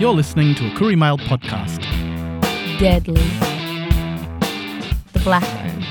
You're 0.00 0.14
listening 0.14 0.54
to 0.54 0.66
a 0.66 0.70
Koori 0.70 0.96
Mail 0.96 1.18
podcast. 1.18 1.82
Deadly. 2.78 3.20
The 5.12 5.18
Black 5.18 5.44
Room. 5.62 5.84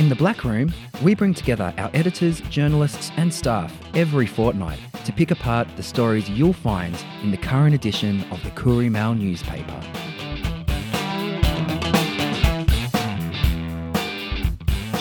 In 0.00 0.08
the 0.08 0.14
Black 0.14 0.44
Room, 0.44 0.72
we 1.02 1.14
bring 1.14 1.34
together 1.34 1.74
our 1.76 1.90
editors, 1.92 2.40
journalists, 2.48 3.12
and 3.18 3.34
staff 3.34 3.70
every 3.92 4.26
fortnight 4.26 4.78
to 5.04 5.12
pick 5.12 5.30
apart 5.30 5.68
the 5.76 5.82
stories 5.82 6.26
you'll 6.30 6.54
find 6.54 6.96
in 7.22 7.30
the 7.30 7.36
current 7.36 7.74
edition 7.74 8.24
of 8.30 8.42
the 8.44 8.50
Koori 8.52 8.90
Mail 8.90 9.14
newspaper. 9.14 9.82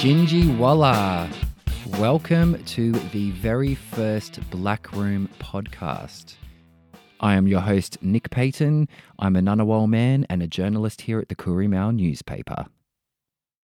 Jingi 0.01 0.57
Walla, 0.57 1.29
welcome 2.01 2.57
to 2.63 2.93
the 3.11 3.29
very 3.29 3.75
first 3.75 4.39
Black 4.49 4.91
Room 4.91 5.29
podcast. 5.37 6.33
I 7.19 7.35
am 7.35 7.47
your 7.47 7.59
host, 7.59 8.01
Nick 8.01 8.31
Paton. 8.31 8.89
I'm 9.19 9.35
a 9.35 9.39
Ngunnawal 9.39 9.87
man 9.87 10.25
and 10.27 10.41
a 10.41 10.47
journalist 10.47 11.01
here 11.01 11.19
at 11.19 11.29
the 11.29 11.35
Koori 11.35 11.69
Mail 11.69 11.91
newspaper. 11.91 12.65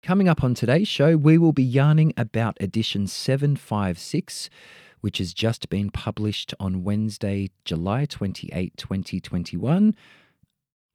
Coming 0.03 0.29
up 0.29 0.43
on 0.43 0.53
today's 0.55 0.89
show, 0.89 1.17
we 1.17 1.39
will 1.39 1.53
be 1.53 1.63
yarning 1.63 2.13
about 2.17 2.57
edition 2.59 3.07
756, 3.07 4.51
which 5.01 5.19
has 5.19 5.33
just 5.33 5.69
been 5.69 5.91
published 5.91 6.55
on 6.59 6.83
Wednesday, 6.83 7.53
July 7.65 8.05
28, 8.05 8.77
2021. 8.77 9.95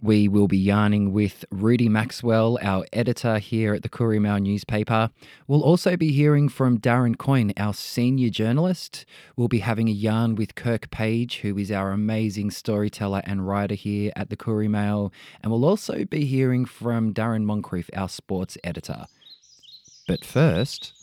We 0.02 0.30
will 0.30 0.48
be 0.48 0.58
yarning 0.58 1.12
with 1.12 1.44
Rudi 1.52 1.90
Maxwell, 1.90 2.58
our 2.62 2.86
editor 2.94 3.38
here 3.38 3.74
at 3.74 3.84
the 3.84 3.90
Koori 3.90 4.22
Mail 4.22 4.40
newspaper. 4.40 5.10
We'll 5.46 5.62
also 5.62 5.98
be 5.98 6.14
hearing 6.14 6.48
from 6.48 6.80
Darren 6.80 7.18
Coyne, 7.18 7.52
our 7.58 7.74
senior 7.74 8.30
journalist. 8.30 9.06
We'll 9.36 9.50
be 9.50 9.60
having 9.60 9.90
a 9.90 9.92
yarn 9.92 10.36
with 10.36 10.56
Kirk 10.56 10.90
Page, 10.90 11.40
who 11.40 11.58
is 11.58 11.70
our 11.70 11.92
amazing 11.92 12.52
storyteller 12.52 13.22
and 13.26 13.46
writer 13.46 13.76
here 13.76 14.14
at 14.16 14.30
the 14.30 14.38
Koori 14.38 14.70
Mail. 14.70 15.12
And 15.44 15.52
we'll 15.52 15.66
also 15.66 16.06
be 16.06 16.24
hearing 16.24 16.64
from 16.64 17.14
Darren 17.14 17.44
Moncrieff, 17.44 17.90
our 17.94 18.08
sports 18.08 18.58
editor. 18.64 19.06
But 20.08 20.24
first, 20.24 20.94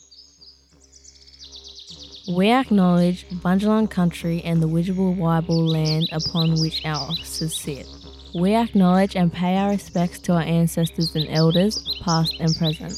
We 2.29 2.51
acknowledge 2.51 3.25
Bundjalung 3.29 3.89
country 3.89 4.41
and 4.43 4.61
the 4.61 4.67
Widjabul 4.67 5.15
Wiabul 5.17 5.69
land 5.71 6.09
upon 6.11 6.59
which 6.59 6.83
our 6.83 6.97
offices 6.97 7.55
sit. 7.55 7.87
We 8.37 8.53
acknowledge 8.53 9.15
and 9.15 9.33
pay 9.33 9.57
our 9.57 9.71
respects 9.71 10.19
to 10.19 10.33
our 10.33 10.43
ancestors 10.43 11.15
and 11.15 11.27
elders, 11.29 11.99
past 12.05 12.35
and 12.39 12.55
present. 12.55 12.91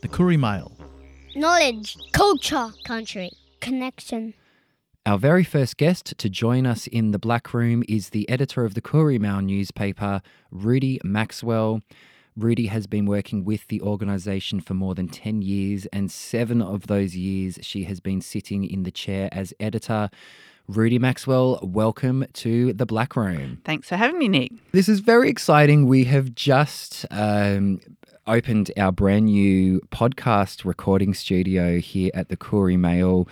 The 0.00 0.08
Koori 0.08 0.38
Mail. 0.38 0.72
knowledge, 1.36 1.98
culture, 2.12 2.70
country, 2.84 3.32
connection. 3.60 4.32
Our 5.04 5.18
very 5.18 5.44
first 5.44 5.76
guest 5.76 6.16
to 6.16 6.30
join 6.30 6.64
us 6.64 6.86
in 6.86 7.10
the 7.10 7.18
Black 7.18 7.52
Room 7.52 7.84
is 7.86 8.10
the 8.10 8.26
editor 8.30 8.64
of 8.64 8.72
the 8.72 8.80
Koori 8.80 9.20
Mail 9.20 9.42
newspaper, 9.42 10.22
Rudi 10.50 11.00
Maxwell. 11.04 11.82
Rudi 12.34 12.68
has 12.68 12.86
been 12.86 13.04
working 13.04 13.44
with 13.44 13.66
the 13.68 13.82
organisation 13.82 14.60
for 14.60 14.72
more 14.72 14.94
than 14.94 15.08
10 15.08 15.42
years, 15.42 15.84
and 15.92 16.10
seven 16.10 16.62
of 16.62 16.86
those 16.86 17.14
years 17.14 17.58
she 17.60 17.84
has 17.84 18.00
been 18.00 18.22
sitting 18.22 18.64
in 18.64 18.84
the 18.84 18.90
chair 18.90 19.28
as 19.32 19.52
editor. 19.60 20.08
Rudi 20.76 20.98
Maxwell, 21.00 21.58
welcome 21.62 22.24
to 22.34 22.72
the 22.72 22.86
Black 22.86 23.16
Room. 23.16 23.60
Thanks 23.64 23.88
for 23.88 23.96
having 23.96 24.18
me, 24.18 24.28
Nick. 24.28 24.52
This 24.70 24.88
is 24.88 25.00
very 25.00 25.28
exciting. 25.28 25.86
We 25.86 26.04
have 26.04 26.34
just 26.34 27.04
um, 27.10 27.80
opened 28.26 28.70
our 28.76 28.92
brand 28.92 29.26
new 29.26 29.80
podcast 29.90 30.64
recording 30.64 31.12
studio 31.12 31.80
here 31.80 32.12
at 32.14 32.28
the 32.28 32.36
Koori 32.36 32.78
Mail. 32.78 33.28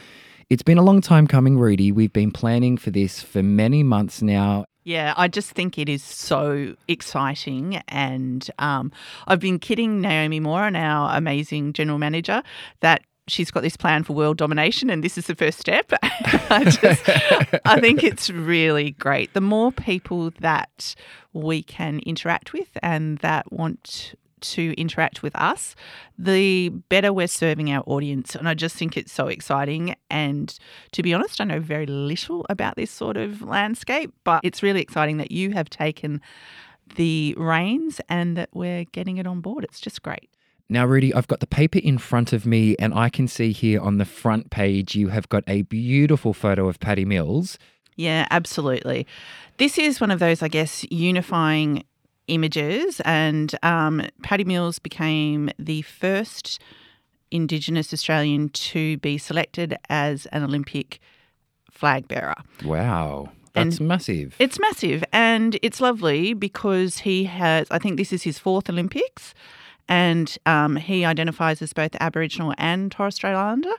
It's 0.50 0.64
been 0.64 0.78
a 0.78 0.82
long 0.82 1.00
time 1.00 1.28
coming, 1.28 1.58
Rudi. 1.58 1.92
We've 1.92 2.12
been 2.12 2.32
planning 2.32 2.76
for 2.76 2.90
this 2.90 3.22
for 3.22 3.42
many 3.42 3.84
months 3.84 4.20
now. 4.20 4.64
Yeah, 4.82 5.12
I 5.16 5.28
just 5.28 5.50
think 5.50 5.78
it 5.78 5.88
is 5.88 6.02
so 6.02 6.74
exciting. 6.88 7.82
And 7.88 8.50
um, 8.58 8.90
I've 9.26 9.38
been 9.38 9.58
kidding 9.58 10.00
Naomi 10.00 10.40
Moran, 10.40 10.74
our 10.74 11.16
amazing 11.16 11.74
general 11.74 11.98
manager, 11.98 12.42
that 12.80 13.02
she's 13.28 13.50
got 13.50 13.62
this 13.62 13.76
plan 13.76 14.02
for 14.02 14.12
world 14.14 14.36
domination 14.36 14.90
and 14.90 15.02
this 15.02 15.18
is 15.18 15.26
the 15.26 15.34
first 15.34 15.58
step. 15.58 15.92
I 16.02 16.64
just 16.64 17.08
I 17.64 17.80
think 17.80 18.02
it's 18.02 18.30
really 18.30 18.92
great. 18.92 19.34
The 19.34 19.40
more 19.40 19.72
people 19.72 20.30
that 20.40 20.94
we 21.32 21.62
can 21.62 22.00
interact 22.00 22.52
with 22.52 22.68
and 22.82 23.18
that 23.18 23.52
want 23.52 24.14
to 24.40 24.74
interact 24.80 25.22
with 25.22 25.34
us, 25.36 25.74
the 26.18 26.68
better 26.68 27.12
we're 27.12 27.28
serving 27.28 27.70
our 27.72 27.82
audience. 27.86 28.34
And 28.34 28.48
I 28.48 28.54
just 28.54 28.76
think 28.76 28.96
it's 28.96 29.12
so 29.12 29.26
exciting. 29.28 29.94
And 30.10 30.56
to 30.92 31.02
be 31.02 31.14
honest, 31.14 31.40
I 31.40 31.44
know 31.44 31.60
very 31.60 31.86
little 31.86 32.46
about 32.48 32.76
this 32.76 32.90
sort 32.90 33.16
of 33.16 33.42
landscape, 33.42 34.12
but 34.24 34.40
it's 34.44 34.62
really 34.62 34.80
exciting 34.80 35.16
that 35.18 35.30
you 35.30 35.52
have 35.52 35.68
taken 35.68 36.20
the 36.96 37.34
reins 37.36 38.00
and 38.08 38.36
that 38.36 38.48
we're 38.52 38.84
getting 38.84 39.18
it 39.18 39.26
on 39.26 39.40
board. 39.40 39.64
It's 39.64 39.80
just 39.80 40.02
great. 40.02 40.27
Now, 40.70 40.84
Rudi, 40.84 41.14
I've 41.14 41.28
got 41.28 41.40
the 41.40 41.46
paper 41.46 41.78
in 41.78 41.96
front 41.96 42.32
of 42.34 42.44
me, 42.44 42.76
and 42.78 42.92
I 42.92 43.08
can 43.08 43.26
see 43.26 43.52
here 43.52 43.80
on 43.80 43.96
the 43.96 44.04
front 44.04 44.50
page 44.50 44.94
you 44.94 45.08
have 45.08 45.28
got 45.30 45.42
a 45.46 45.62
beautiful 45.62 46.34
photo 46.34 46.68
of 46.68 46.78
Patty 46.78 47.06
Mills. 47.06 47.58
Yeah, 47.96 48.26
absolutely. 48.30 49.06
This 49.56 49.78
is 49.78 50.00
one 50.00 50.10
of 50.10 50.18
those, 50.20 50.42
I 50.42 50.48
guess, 50.48 50.84
unifying 50.90 51.84
images. 52.26 53.00
And 53.06 53.54
um, 53.62 54.02
Patty 54.22 54.44
Mills 54.44 54.78
became 54.78 55.50
the 55.58 55.82
first 55.82 56.60
Indigenous 57.30 57.92
Australian 57.92 58.50
to 58.50 58.98
be 58.98 59.16
selected 59.18 59.76
as 59.88 60.26
an 60.26 60.42
Olympic 60.42 61.00
flag 61.70 62.06
bearer. 62.08 62.34
Wow, 62.64 63.30
that's 63.54 63.78
And- 63.78 63.88
massive. 63.88 64.34
It's 64.38 64.58
massive 64.60 65.02
and 65.12 65.58
it's 65.62 65.80
lovely 65.80 66.34
because 66.34 66.98
he 66.98 67.24
has, 67.24 67.66
I 67.70 67.78
think 67.78 67.96
this 67.96 68.12
is 68.12 68.22
his 68.22 68.38
fourth 68.38 68.68
Olympics, 68.70 69.34
and 69.88 70.36
um, 70.46 70.76
he 70.76 71.04
identifies 71.04 71.62
as 71.62 71.72
both 71.72 71.96
Aboriginal 72.00 72.54
and 72.58 72.92
Torres 72.92 73.14
Strait 73.14 73.34
Islander. 73.34 73.74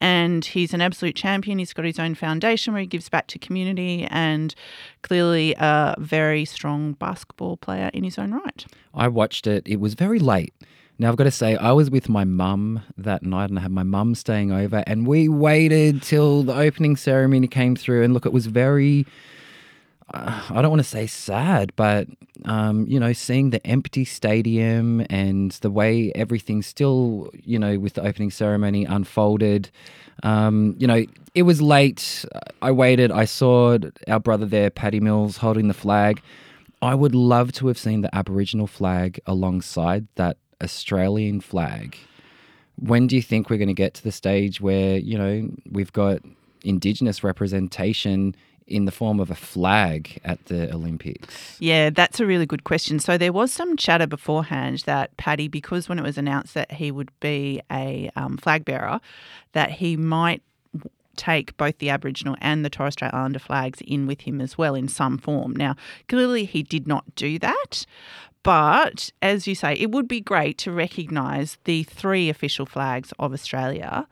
And 0.00 0.44
he's 0.44 0.74
an 0.74 0.82
absolute 0.82 1.16
champion. 1.16 1.58
He's 1.58 1.72
got 1.72 1.84
his 1.84 1.98
own 1.98 2.14
foundation 2.14 2.74
where 2.74 2.80
he 2.80 2.86
gives 2.86 3.08
back 3.08 3.26
to 3.28 3.38
community 3.38 4.06
and 4.10 4.54
clearly 5.02 5.54
a 5.56 5.94
very 5.98 6.44
strong 6.44 6.92
basketball 6.94 7.56
player 7.56 7.90
in 7.94 8.04
his 8.04 8.18
own 8.18 8.32
right. 8.32 8.66
I 8.92 9.08
watched 9.08 9.46
it. 9.46 9.62
It 9.66 9.80
was 9.80 9.94
very 9.94 10.18
late. 10.18 10.52
Now, 10.98 11.08
I've 11.08 11.16
got 11.16 11.24
to 11.24 11.30
say, 11.30 11.56
I 11.56 11.72
was 11.72 11.90
with 11.90 12.08
my 12.08 12.24
mum 12.24 12.82
that 12.98 13.22
night 13.22 13.50
and 13.50 13.58
I 13.58 13.62
had 13.62 13.72
my 13.72 13.82
mum 13.82 14.14
staying 14.14 14.52
over, 14.52 14.84
and 14.86 15.06
we 15.06 15.28
waited 15.28 16.02
till 16.02 16.44
the 16.44 16.54
opening 16.54 16.96
ceremony 16.96 17.48
came 17.48 17.74
through. 17.74 18.04
And 18.04 18.14
look, 18.14 18.26
it 18.26 18.32
was 18.32 18.46
very, 18.46 19.06
I 20.12 20.60
don't 20.60 20.70
want 20.70 20.82
to 20.82 20.88
say 20.88 21.06
sad, 21.06 21.72
but, 21.76 22.06
um, 22.44 22.86
you 22.86 23.00
know, 23.00 23.12
seeing 23.14 23.50
the 23.50 23.66
empty 23.66 24.04
stadium 24.04 25.04
and 25.08 25.52
the 25.52 25.70
way 25.70 26.12
everything 26.14 26.62
still, 26.62 27.30
you 27.42 27.58
know, 27.58 27.78
with 27.78 27.94
the 27.94 28.02
opening 28.02 28.30
ceremony 28.30 28.84
unfolded. 28.84 29.70
Um, 30.22 30.76
you 30.78 30.86
know, 30.86 31.04
it 31.34 31.42
was 31.42 31.62
late. 31.62 32.24
I 32.60 32.70
waited. 32.70 33.10
I 33.10 33.24
saw 33.24 33.78
our 34.06 34.20
brother 34.20 34.46
there, 34.46 34.70
Patty 34.70 35.00
Mills, 35.00 35.38
holding 35.38 35.68
the 35.68 35.74
flag. 35.74 36.22
I 36.82 36.94
would 36.94 37.14
love 37.14 37.52
to 37.52 37.66
have 37.68 37.78
seen 37.78 38.02
the 38.02 38.14
Aboriginal 38.14 38.66
flag 38.66 39.18
alongside 39.26 40.06
that 40.16 40.36
Australian 40.62 41.40
flag. 41.40 41.96
When 42.76 43.06
do 43.06 43.16
you 43.16 43.22
think 43.22 43.48
we're 43.48 43.56
going 43.56 43.68
to 43.68 43.74
get 43.74 43.94
to 43.94 44.04
the 44.04 44.12
stage 44.12 44.60
where, 44.60 44.98
you 44.98 45.16
know, 45.16 45.48
we've 45.70 45.92
got 45.92 46.20
Indigenous 46.62 47.24
representation 47.24 48.34
in 48.66 48.84
the 48.86 48.92
form 48.92 49.20
of 49.20 49.30
a 49.30 49.34
flag 49.34 50.20
at 50.24 50.44
the 50.46 50.72
Olympics? 50.72 51.56
Yeah, 51.60 51.90
that's 51.90 52.20
a 52.20 52.26
really 52.26 52.46
good 52.46 52.64
question. 52.64 52.98
So 52.98 53.18
there 53.18 53.32
was 53.32 53.52
some 53.52 53.76
chatter 53.76 54.06
beforehand 54.06 54.82
that 54.86 55.16
Patty, 55.16 55.48
because 55.48 55.88
when 55.88 55.98
it 55.98 56.02
was 56.02 56.18
announced 56.18 56.54
that 56.54 56.72
he 56.72 56.90
would 56.90 57.10
be 57.20 57.60
a 57.70 58.10
um, 58.16 58.36
flag 58.36 58.64
bearer, 58.64 59.00
that 59.52 59.72
he 59.72 59.96
might 59.96 60.42
take 61.16 61.56
both 61.56 61.78
the 61.78 61.90
Aboriginal 61.90 62.36
and 62.40 62.64
the 62.64 62.70
Torres 62.70 62.94
Strait 62.94 63.14
Islander 63.14 63.38
flags 63.38 63.80
in 63.82 64.06
with 64.06 64.22
him 64.22 64.40
as 64.40 64.58
well 64.58 64.74
in 64.74 64.88
some 64.88 65.18
form. 65.18 65.54
Now, 65.54 65.76
clearly 66.08 66.44
he 66.44 66.62
did 66.62 66.86
not 66.86 67.14
do 67.14 67.38
that. 67.38 67.86
But 68.42 69.10
as 69.22 69.46
you 69.46 69.54
say, 69.54 69.74
it 69.74 69.90
would 69.90 70.06
be 70.06 70.20
great 70.20 70.58
to 70.58 70.72
recognise 70.72 71.56
the 71.64 71.82
three 71.84 72.28
official 72.28 72.66
flags 72.66 73.12
of 73.18 73.32
Australia. 73.32 74.06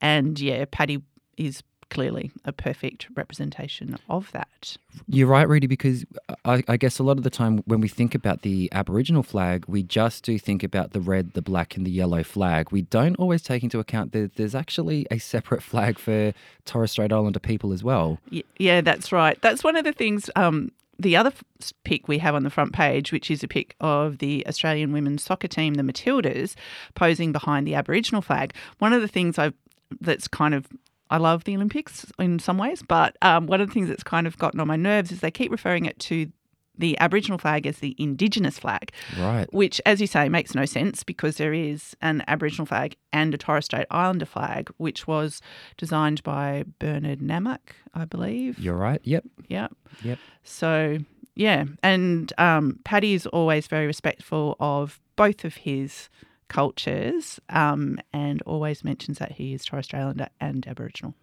And 0.00 0.40
yeah, 0.40 0.64
Patty 0.70 1.02
is 1.36 1.62
clearly 1.90 2.30
a 2.44 2.52
perfect 2.52 3.06
representation 3.14 3.96
of 4.08 4.30
that. 4.32 4.76
You're 5.08 5.28
right, 5.28 5.48
Rudi, 5.48 5.66
because 5.66 6.04
I, 6.44 6.62
I 6.68 6.76
guess 6.76 6.98
a 6.98 7.02
lot 7.02 7.16
of 7.18 7.22
the 7.24 7.30
time 7.30 7.58
when 7.66 7.80
we 7.80 7.88
think 7.88 8.14
about 8.14 8.42
the 8.42 8.68
Aboriginal 8.72 9.22
flag, 9.22 9.64
we 9.68 9.82
just 9.82 10.24
do 10.24 10.38
think 10.38 10.62
about 10.62 10.92
the 10.92 11.00
red, 11.00 11.32
the 11.34 11.42
black, 11.42 11.76
and 11.76 11.86
the 11.86 11.90
yellow 11.90 12.22
flag. 12.22 12.72
We 12.72 12.82
don't 12.82 13.16
always 13.16 13.42
take 13.42 13.62
into 13.62 13.78
account 13.78 14.12
that 14.12 14.34
there's 14.36 14.54
actually 14.54 15.06
a 15.10 15.18
separate 15.18 15.62
flag 15.62 15.98
for 15.98 16.32
Torres 16.64 16.90
Strait 16.92 17.12
Islander 17.12 17.38
people 17.40 17.72
as 17.72 17.84
well. 17.84 18.18
Y- 18.32 18.42
Yeah, 18.58 18.80
that's 18.80 19.12
right. 19.12 19.40
That's 19.40 19.62
one 19.62 19.76
of 19.76 19.84
the 19.84 19.92
things. 19.92 20.28
Um, 20.36 20.72
the 20.98 21.14
other 21.14 21.28
f- 21.28 21.72
pic 21.84 22.08
we 22.08 22.18
have 22.18 22.34
on 22.34 22.42
the 22.42 22.50
front 22.50 22.72
page, 22.72 23.12
which 23.12 23.30
is 23.30 23.42
a 23.44 23.48
pic 23.48 23.76
of 23.80 24.18
the 24.18 24.46
Australian 24.48 24.92
women's 24.92 25.22
soccer 25.22 25.46
team, 25.48 25.74
the 25.74 25.82
Matildas, 25.82 26.54
posing 26.94 27.32
behind 27.32 27.66
the 27.66 27.74
Aboriginal 27.74 28.22
flag. 28.22 28.54
One 28.78 28.92
of 28.94 29.02
the 29.02 29.08
things 29.08 29.38
I've 29.38 29.54
that's 30.00 30.26
kind 30.26 30.52
of 30.54 30.66
I 31.10 31.18
love 31.18 31.44
the 31.44 31.54
Olympics 31.54 32.06
in 32.18 32.38
some 32.38 32.58
ways, 32.58 32.82
but 32.86 33.16
um, 33.22 33.46
one 33.46 33.60
of 33.60 33.68
the 33.68 33.74
things 33.74 33.88
that's 33.88 34.02
kind 34.02 34.26
of 34.26 34.36
gotten 34.38 34.60
on 34.60 34.66
my 34.68 34.76
nerves 34.76 35.12
is 35.12 35.20
they 35.20 35.30
keep 35.30 35.50
referring 35.52 35.84
it 35.86 35.98
to 36.00 36.30
the 36.78 36.98
Aboriginal 36.98 37.38
flag 37.38 37.66
as 37.66 37.78
the 37.78 37.94
Indigenous 37.98 38.58
flag, 38.58 38.92
Right. 39.18 39.50
which, 39.50 39.80
as 39.86 39.98
you 40.00 40.06
say, 40.06 40.28
makes 40.28 40.54
no 40.54 40.66
sense 40.66 41.04
because 41.04 41.38
there 41.38 41.54
is 41.54 41.96
an 42.02 42.22
Aboriginal 42.28 42.66
flag 42.66 42.96
and 43.14 43.32
a 43.32 43.38
Torres 43.38 43.64
Strait 43.64 43.86
Islander 43.90 44.26
flag, 44.26 44.68
which 44.76 45.06
was 45.06 45.40
designed 45.78 46.22
by 46.22 46.64
Bernard 46.78 47.20
Namok, 47.20 47.60
I 47.94 48.04
believe. 48.04 48.58
You're 48.58 48.76
right. 48.76 49.00
Yep. 49.04 49.24
Yep. 49.48 49.74
Yep. 50.02 50.18
So 50.44 50.98
yeah, 51.34 51.64
and 51.82 52.30
um, 52.38 52.78
Patty 52.84 53.14
is 53.14 53.26
always 53.28 53.66
very 53.68 53.86
respectful 53.86 54.56
of 54.60 55.00
both 55.16 55.44
of 55.46 55.54
his 55.56 56.08
cultures, 56.48 57.40
um, 57.50 57.98
and 58.12 58.42
always 58.42 58.84
mentions 58.84 59.18
that 59.18 59.32
he 59.32 59.54
is 59.54 59.64
Torres 59.64 59.86
Strait 59.86 60.00
Islander 60.00 60.28
and 60.40 60.66
Aboriginal. 60.66 61.14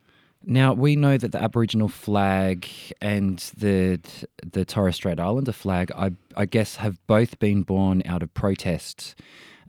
Now 0.45 0.73
we 0.73 0.95
know 0.95 1.17
that 1.17 1.31
the 1.31 1.41
Aboriginal 1.41 1.87
flag 1.87 2.67
and 3.01 3.39
the 3.57 3.99
the 4.43 4.65
Torres 4.65 4.95
Strait 4.95 5.19
Islander 5.19 5.53
flag, 5.53 5.91
I, 5.95 6.11
I 6.35 6.45
guess, 6.45 6.77
have 6.77 6.97
both 7.07 7.39
been 7.39 7.63
born 7.63 8.03
out 8.05 8.21
of 8.21 8.33
protest, 8.33 9.15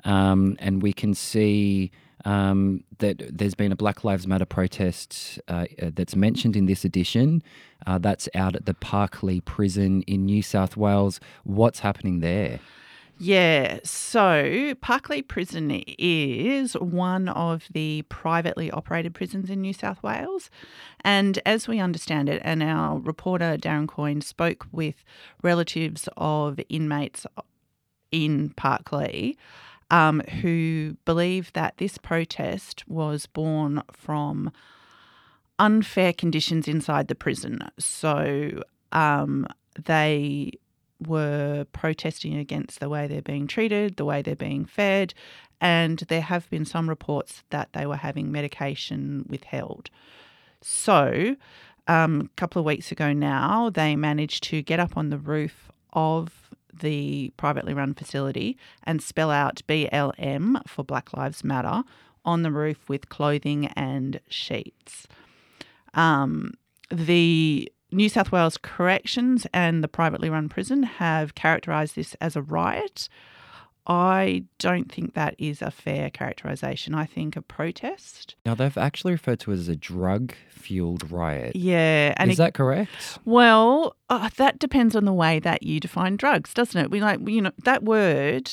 um, 0.04 0.56
and 0.58 0.82
we 0.82 0.92
can 0.92 1.14
see 1.14 1.92
um, 2.24 2.82
that 2.98 3.22
there's 3.36 3.54
been 3.54 3.70
a 3.70 3.76
Black 3.76 4.02
Lives 4.02 4.26
Matter 4.26 4.46
protest 4.46 5.38
uh, 5.46 5.66
uh, 5.80 5.90
that's 5.94 6.16
mentioned 6.16 6.56
in 6.56 6.66
this 6.66 6.84
edition. 6.84 7.42
Uh, 7.86 7.98
that's 7.98 8.28
out 8.34 8.56
at 8.56 8.66
the 8.66 8.74
Parklea 8.74 9.44
Prison 9.44 10.02
in 10.02 10.24
New 10.24 10.42
South 10.42 10.76
Wales. 10.76 11.20
What's 11.44 11.80
happening 11.80 12.20
there? 12.20 12.60
Yeah, 13.16 13.78
so 13.84 14.74
Parklea 14.82 15.26
Prison 15.26 15.70
is 15.70 16.74
one 16.74 17.28
of 17.28 17.68
the 17.72 18.02
privately 18.08 18.72
operated 18.72 19.14
prisons 19.14 19.48
in 19.50 19.60
New 19.60 19.72
South 19.72 20.02
Wales. 20.02 20.50
And 21.02 21.38
as 21.46 21.68
we 21.68 21.78
understand 21.78 22.28
it, 22.28 22.42
and 22.44 22.60
our 22.62 22.98
reporter 22.98 23.56
Darren 23.56 23.86
Coyne 23.86 24.20
spoke 24.20 24.66
with 24.72 25.04
relatives 25.42 26.08
of 26.16 26.58
inmates 26.68 27.24
in 28.10 28.50
Parklea 28.56 29.36
um, 29.90 30.20
who 30.40 30.96
believe 31.04 31.52
that 31.52 31.78
this 31.78 31.98
protest 31.98 32.86
was 32.88 33.26
born 33.26 33.82
from 33.92 34.50
unfair 35.60 36.12
conditions 36.12 36.66
inside 36.66 37.06
the 37.06 37.14
prison. 37.14 37.60
So 37.78 38.62
um, 38.90 39.46
they 39.84 40.52
were 41.06 41.66
protesting 41.72 42.36
against 42.36 42.80
the 42.80 42.88
way 42.88 43.06
they're 43.06 43.22
being 43.22 43.46
treated, 43.46 43.96
the 43.96 44.04
way 44.04 44.22
they're 44.22 44.36
being 44.36 44.64
fed, 44.64 45.14
and 45.60 46.00
there 46.08 46.20
have 46.20 46.48
been 46.50 46.64
some 46.64 46.88
reports 46.88 47.42
that 47.50 47.70
they 47.72 47.86
were 47.86 47.96
having 47.96 48.30
medication 48.30 49.24
withheld. 49.28 49.90
So, 50.60 51.36
um, 51.86 52.30
a 52.32 52.40
couple 52.40 52.60
of 52.60 52.66
weeks 52.66 52.90
ago 52.90 53.12
now, 53.12 53.70
they 53.70 53.96
managed 53.96 54.44
to 54.44 54.62
get 54.62 54.80
up 54.80 54.96
on 54.96 55.10
the 55.10 55.18
roof 55.18 55.70
of 55.92 56.50
the 56.72 57.32
privately 57.36 57.74
run 57.74 57.94
facility 57.94 58.56
and 58.82 59.02
spell 59.02 59.30
out 59.30 59.62
BLM 59.68 60.66
for 60.66 60.82
Black 60.84 61.16
Lives 61.16 61.44
Matter 61.44 61.82
on 62.24 62.42
the 62.42 62.50
roof 62.50 62.88
with 62.88 63.08
clothing 63.08 63.66
and 63.76 64.20
sheets. 64.28 65.06
Um, 65.92 66.54
the 66.90 67.70
New 67.94 68.08
South 68.08 68.32
Wales 68.32 68.58
Corrections 68.60 69.46
and 69.54 69.82
the 69.82 69.88
privately 69.88 70.28
run 70.28 70.48
prison 70.48 70.82
have 70.82 71.34
characterised 71.34 71.96
this 71.96 72.14
as 72.20 72.36
a 72.36 72.42
riot. 72.42 73.08
I 73.86 74.44
don't 74.58 74.90
think 74.90 75.12
that 75.14 75.34
is 75.38 75.60
a 75.60 75.70
fair 75.70 76.08
characterisation. 76.08 76.94
I 76.94 77.04
think 77.04 77.36
a 77.36 77.42
protest. 77.42 78.34
Now 78.46 78.54
they've 78.54 78.76
actually 78.78 79.12
referred 79.12 79.40
to 79.40 79.52
it 79.52 79.56
as 79.58 79.68
a 79.68 79.76
drug-fueled 79.76 81.10
riot. 81.12 81.54
Yeah, 81.54 82.14
and 82.16 82.30
Is 82.30 82.38
it- 82.38 82.42
that 82.42 82.54
correct? 82.54 83.18
well, 83.26 83.94
uh, 84.08 84.30
that 84.38 84.58
depends 84.58 84.96
on 84.96 85.04
the 85.04 85.12
way 85.12 85.38
that 85.40 85.62
you 85.62 85.80
define 85.80 86.16
drugs, 86.16 86.54
doesn't 86.54 86.80
it? 86.80 86.90
We 86.90 87.00
like 87.00 87.20
you 87.28 87.42
know 87.42 87.52
that 87.64 87.82
word 87.82 88.50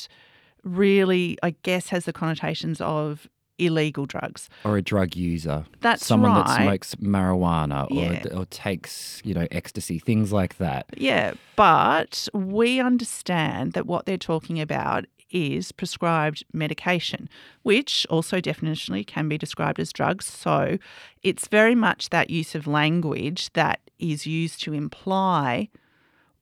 really, 0.63 1.37
I 1.41 1.55
guess, 1.63 1.89
has 1.89 2.05
the 2.05 2.13
connotations 2.13 2.81
of 2.81 3.27
illegal 3.65 4.05
drugs. 4.05 4.49
or 4.65 4.77
a 4.77 4.81
drug 4.81 5.15
user. 5.15 5.65
That's 5.81 6.05
someone 6.05 6.33
that 6.35 6.55
smokes 6.61 6.95
marijuana 6.95 7.89
or, 7.91 7.95
Yeah. 7.95 8.23
or 8.37 8.45
takes, 8.45 9.21
you 9.23 9.33
know, 9.33 9.47
ecstasy, 9.51 9.99
things 9.99 10.31
like 10.33 10.57
that. 10.57 10.85
Yeah, 10.97 11.33
but 11.55 12.27
we 12.33 12.79
understand 12.79 13.73
that 13.73 13.85
what 13.85 14.05
they're 14.05 14.17
talking 14.17 14.59
about 14.59 15.05
is 15.29 15.71
prescribed 15.71 16.43
medication, 16.53 17.29
which 17.63 18.05
also 18.09 18.41
definitionally 18.41 19.07
can 19.07 19.29
be 19.29 19.37
described 19.37 19.79
as 19.79 19.93
drugs. 19.93 20.25
So 20.25 20.77
it's 21.23 21.47
very 21.47 21.75
much 21.75 22.09
that 22.09 22.29
use 22.29 22.53
of 22.53 22.67
language 22.67 23.53
that 23.53 23.79
is 23.97 24.27
used 24.27 24.61
to 24.63 24.73
imply 24.73 25.69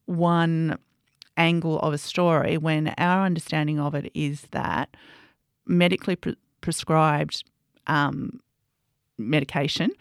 one 0.05 0.77
angle 1.37 1.79
of 1.79 1.93
a 1.93 1.97
story 1.97 2.57
when 2.57 2.87
our 2.97 3.25
understanding 3.25 3.79
of 3.79 3.93
it 3.95 4.11
is 4.13 4.47
that 4.51 4.95
medically 5.65 6.15
pre- 6.15 6.35
prescribed 6.61 7.43
um, 7.87 8.39
medication 9.17 9.91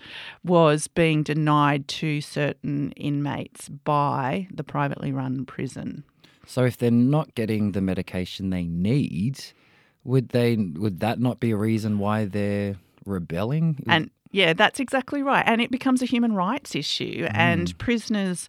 was 0.44 0.88
being 0.88 1.22
denied 1.22 1.88
to 1.88 2.20
certain 2.20 2.92
inmates 2.92 3.68
by 3.68 4.48
the 4.50 4.64
privately 4.64 5.12
run 5.12 5.44
prison. 5.44 6.04
So 6.46 6.64
if 6.64 6.78
they're 6.78 6.90
not 6.90 7.34
getting 7.34 7.72
the 7.72 7.80
medication 7.80 8.50
they 8.50 8.64
need, 8.64 9.38
would 10.04 10.30
they 10.30 10.56
would 10.56 11.00
that 11.00 11.20
not 11.20 11.40
be 11.40 11.50
a 11.50 11.56
reason 11.56 11.98
why 11.98 12.24
they're 12.24 12.76
rebelling? 13.04 13.84
And 13.86 14.10
yeah, 14.30 14.54
that's 14.54 14.80
exactly 14.80 15.22
right. 15.22 15.44
And 15.46 15.60
it 15.60 15.70
becomes 15.70 16.00
a 16.00 16.06
human 16.06 16.34
rights 16.34 16.74
issue, 16.74 17.28
and 17.32 17.76
prisoners 17.78 18.48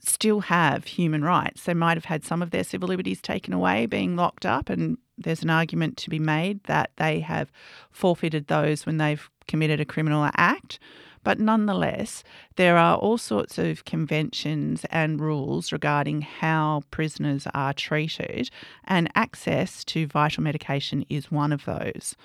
still 0.00 0.40
have 0.40 0.84
human 0.84 1.22
rights. 1.22 1.64
They 1.64 1.74
might 1.74 1.96
have 1.96 2.06
had 2.06 2.24
some 2.24 2.42
of 2.42 2.50
their 2.50 2.64
civil 2.64 2.88
liberties 2.88 3.22
taken 3.22 3.52
away, 3.54 3.86
being 3.86 4.16
locked 4.16 4.44
up, 4.44 4.68
and 4.68 4.98
there's 5.18 5.42
an 5.42 5.50
argument 5.50 5.96
to 5.98 6.10
be 6.10 6.18
made 6.18 6.64
that 6.64 6.90
they 6.96 7.20
have 7.20 7.50
forfeited 7.90 8.46
those 8.46 8.86
when 8.86 8.98
they've 8.98 9.30
committed 9.46 9.80
a 9.80 9.84
criminal 9.84 10.28
act. 10.36 10.78
But 11.24 11.38
nonetheless, 11.38 12.24
there 12.56 12.76
are 12.76 12.96
all 12.96 13.16
sorts 13.16 13.56
of 13.56 13.84
conventions 13.84 14.84
and 14.90 15.20
rules 15.20 15.70
regarding 15.70 16.22
how 16.22 16.82
prisoners 16.90 17.46
are 17.54 17.72
treated, 17.72 18.50
and 18.84 19.08
access 19.14 19.84
to 19.84 20.06
vital 20.06 20.42
medication 20.42 21.04
is 21.08 21.30
one 21.30 21.52
of 21.52 21.64
those. 21.64 22.16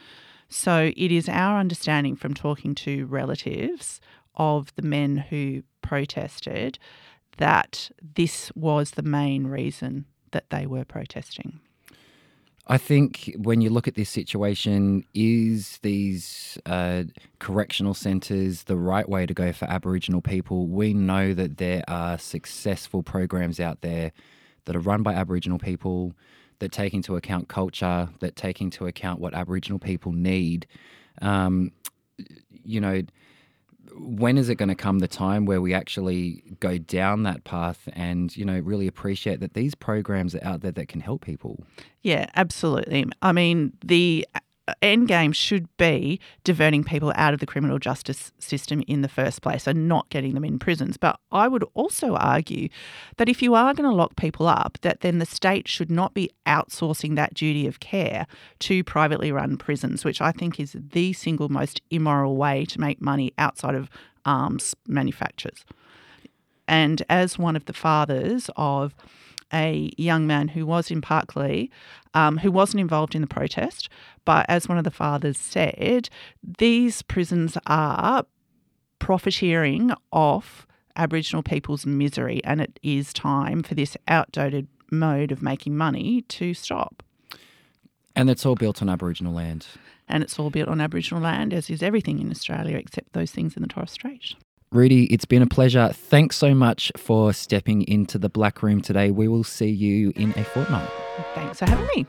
So 0.50 0.92
it 0.98 1.12
is 1.12 1.30
our 1.30 1.60
understanding 1.60 2.16
from 2.16 2.34
talking 2.34 2.74
to 2.76 3.06
relatives 3.06 4.02
of 4.36 4.74
the 4.76 4.82
men 4.82 5.18
who 5.18 5.64
protested 5.82 6.80
that 7.38 7.92
this 8.16 8.52
was 8.56 8.92
the 8.92 9.04
main 9.04 9.46
reason 9.46 10.06
that 10.32 10.50
they 10.50 10.66
were 10.66 10.86
protesting. 10.86 11.60
I 12.70 12.78
think 12.78 13.34
when 13.38 13.62
you 13.62 13.70
look 13.70 13.88
at 13.88 13.96
this 13.96 14.10
situation, 14.10 15.06
is 15.14 15.80
these 15.84 16.58
uh, 16.66 17.04
correctional 17.40 17.94
centres 17.94 18.64
the 18.64 18.76
right 18.76 19.08
way 19.08 19.26
to 19.26 19.34
go 19.34 19.54
for 19.54 19.66
Aboriginal 19.66 20.22
people? 20.22 20.68
We 20.68 20.94
know 20.94 21.34
that 21.34 21.58
there 21.58 21.84
are 21.88 22.18
successful 22.18 23.04
programs 23.04 23.62
out 23.62 23.82
there 23.82 24.12
that 24.66 24.76
are 24.76 24.82
run 24.82 25.02
by 25.02 25.14
Aboriginal 25.14 25.60
people 25.60 26.14
that 26.60 26.74
take 26.74 26.94
into 26.94 27.16
account 27.16 27.48
culture, 27.48 28.10
that 28.20 28.36
take 28.36 28.60
into 28.60 28.86
account 28.86 29.22
what 29.22 29.34
Aboriginal 29.34 29.80
people 29.80 30.12
need. 30.12 30.68
Um, 31.22 31.72
you 32.50 32.82
know, 32.82 33.02
when 34.00 34.38
is 34.38 34.50
it 34.50 34.56
going 34.56 34.70
to 34.70 34.76
come 34.76 35.00
the 35.00 35.08
time 35.08 35.46
where 35.46 35.62
we 35.62 35.74
actually 35.74 36.44
go 36.60 36.78
down 36.78 37.24
that 37.24 37.44
path 37.44 37.90
and 37.94 38.36
you 38.36 38.46
know 38.46 38.60
really 38.60 38.88
appreciate 38.88 39.40
that 39.40 39.54
these 39.54 39.76
programs 39.76 40.36
are 40.36 40.44
out 40.44 40.62
there 40.62 40.72
that 40.72 40.88
can 40.88 41.02
help 41.02 41.24
people? 41.24 41.64
Yeah, 42.02 42.28
absolutely. 42.36 43.06
I 43.22 43.32
mean, 43.32 43.74
the 43.84 44.28
end 44.82 45.08
game 45.08 45.32
should 45.32 45.68
be 45.78 46.20
diverting 46.44 46.84
people 46.84 47.14
out 47.16 47.34
of 47.34 47.40
the 47.40 47.46
criminal 47.46 47.80
justice 47.80 48.32
system 48.40 48.84
in 48.88 49.02
the 49.02 49.08
first 49.08 49.42
place 49.42 49.68
and 49.68 49.88
not 49.88 50.10
getting 50.10 50.34
them 50.34 50.44
in 50.44 50.60
prisons. 50.60 50.98
But 50.98 51.20
I 51.32 51.48
would 51.48 51.64
also 51.74 52.16
argue 52.16 52.70
that 53.18 53.30
if 53.30 53.42
you 53.42 53.56
are 53.56 53.74
going 53.74 53.90
to 53.90 53.96
lock 53.96 54.16
people 54.16 54.48
up, 54.48 54.78
that 54.82 55.02
then 55.02 55.20
the 55.20 55.26
state 55.26 55.68
should 55.68 55.92
not 55.92 56.14
be 56.14 56.30
outsourcing 56.46 57.16
that 57.16 57.34
duty 57.34 57.68
of 57.68 57.80
care 57.80 58.28
to 58.60 58.84
privately 58.84 59.32
run 59.32 59.58
prisons, 59.58 60.04
which 60.04 60.22
I 60.22 60.32
think 60.32 60.60
is 60.60 60.76
the 60.78 61.14
single 61.14 61.50
most 61.50 61.82
immoral 61.90 62.36
way 62.36 62.66
to 62.66 62.80
make 62.80 63.02
money 63.02 63.34
outside 63.38 63.76
of 63.76 63.90
arms 64.26 64.76
manufacturers. 64.88 65.64
And 66.68 67.04
as 67.10 67.40
one 67.40 67.56
of 67.56 67.66
the 67.66 67.74
fathers 67.74 68.50
of 68.58 68.94
a 69.54 69.92
young 69.98 70.28
man 70.28 70.50
who 70.50 70.66
was 70.66 70.92
in 70.92 71.02
Parklea, 71.02 71.70
um, 72.14 72.38
who 72.38 72.52
wasn't 72.52 72.82
involved 72.82 73.16
in 73.16 73.22
the 73.22 73.28
protest, 73.28 73.90
but 74.26 74.46
as 74.50 74.68
one 74.68 74.78
of 74.78 74.84
the 74.84 74.92
fathers 74.92 75.38
said, 75.38 76.10
these 76.44 77.02
prisons 77.02 77.58
are 77.66 78.26
profiteering 79.00 79.92
off 80.12 80.66
Aboriginal 80.96 81.44
people's 81.44 81.86
misery, 81.86 82.42
and 82.44 82.60
it 82.60 82.80
is 82.82 83.14
time 83.14 83.64
for 83.64 83.76
this 83.76 83.96
outdated 84.08 84.68
mode 84.92 85.32
of 85.32 85.42
making 85.42 85.78
money 85.78 86.22
to 86.24 86.54
stop. 86.54 87.04
And 88.16 88.30
it's 88.30 88.46
all 88.46 88.56
built 88.56 88.82
on 88.82 88.90
Aboriginal 88.90 89.34
land. 89.34 89.68
and 90.10 90.24
it's 90.24 90.40
all 90.40 90.50
built 90.50 90.70
on 90.70 90.82
Aboriginal 90.82 91.22
land, 91.22 91.54
as 91.54 91.70
is 91.70 91.84
everything 91.84 92.20
in 92.20 92.32
Australia 92.32 92.78
except 92.78 93.14
those 93.14 93.32
things 93.32 93.56
in 93.56 93.62
the 93.62 93.68
Torres 93.68 93.92
Strait. 93.92 94.36
Rudi, 94.72 95.06
it's 95.06 95.24
been 95.24 95.42
a 95.42 95.48
pleasure. 95.48 95.92
Thanks 95.94 96.36
so 96.36 96.54
much 96.54 96.92
for 96.98 97.32
stepping 97.32 97.84
into 97.84 98.18
the 98.18 98.28
Black 98.28 98.62
Room 98.62 98.82
today. 98.82 99.12
We 99.12 99.30
will 99.30 99.46
see 99.46 99.70
you 99.70 100.12
in 100.18 100.32
a 100.32 100.44
fortnight. 100.44 100.90
Thanks 101.36 101.60
for 101.60 101.66
having 101.66 101.88
me. 101.96 102.06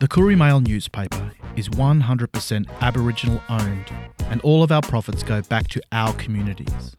The 0.00 0.08
Koori 0.08 0.36
Mail 0.36 0.60
newspaper 0.60 1.32
is 1.54 1.68
100% 1.68 2.68
Aboriginal 2.80 3.40
owned, 3.48 3.92
and 4.24 4.40
all 4.40 4.64
of 4.64 4.72
our 4.72 4.82
profits 4.82 5.22
go 5.22 5.40
back 5.42 5.68
to 5.68 5.80
our 5.92 6.12
communities. 6.14 6.96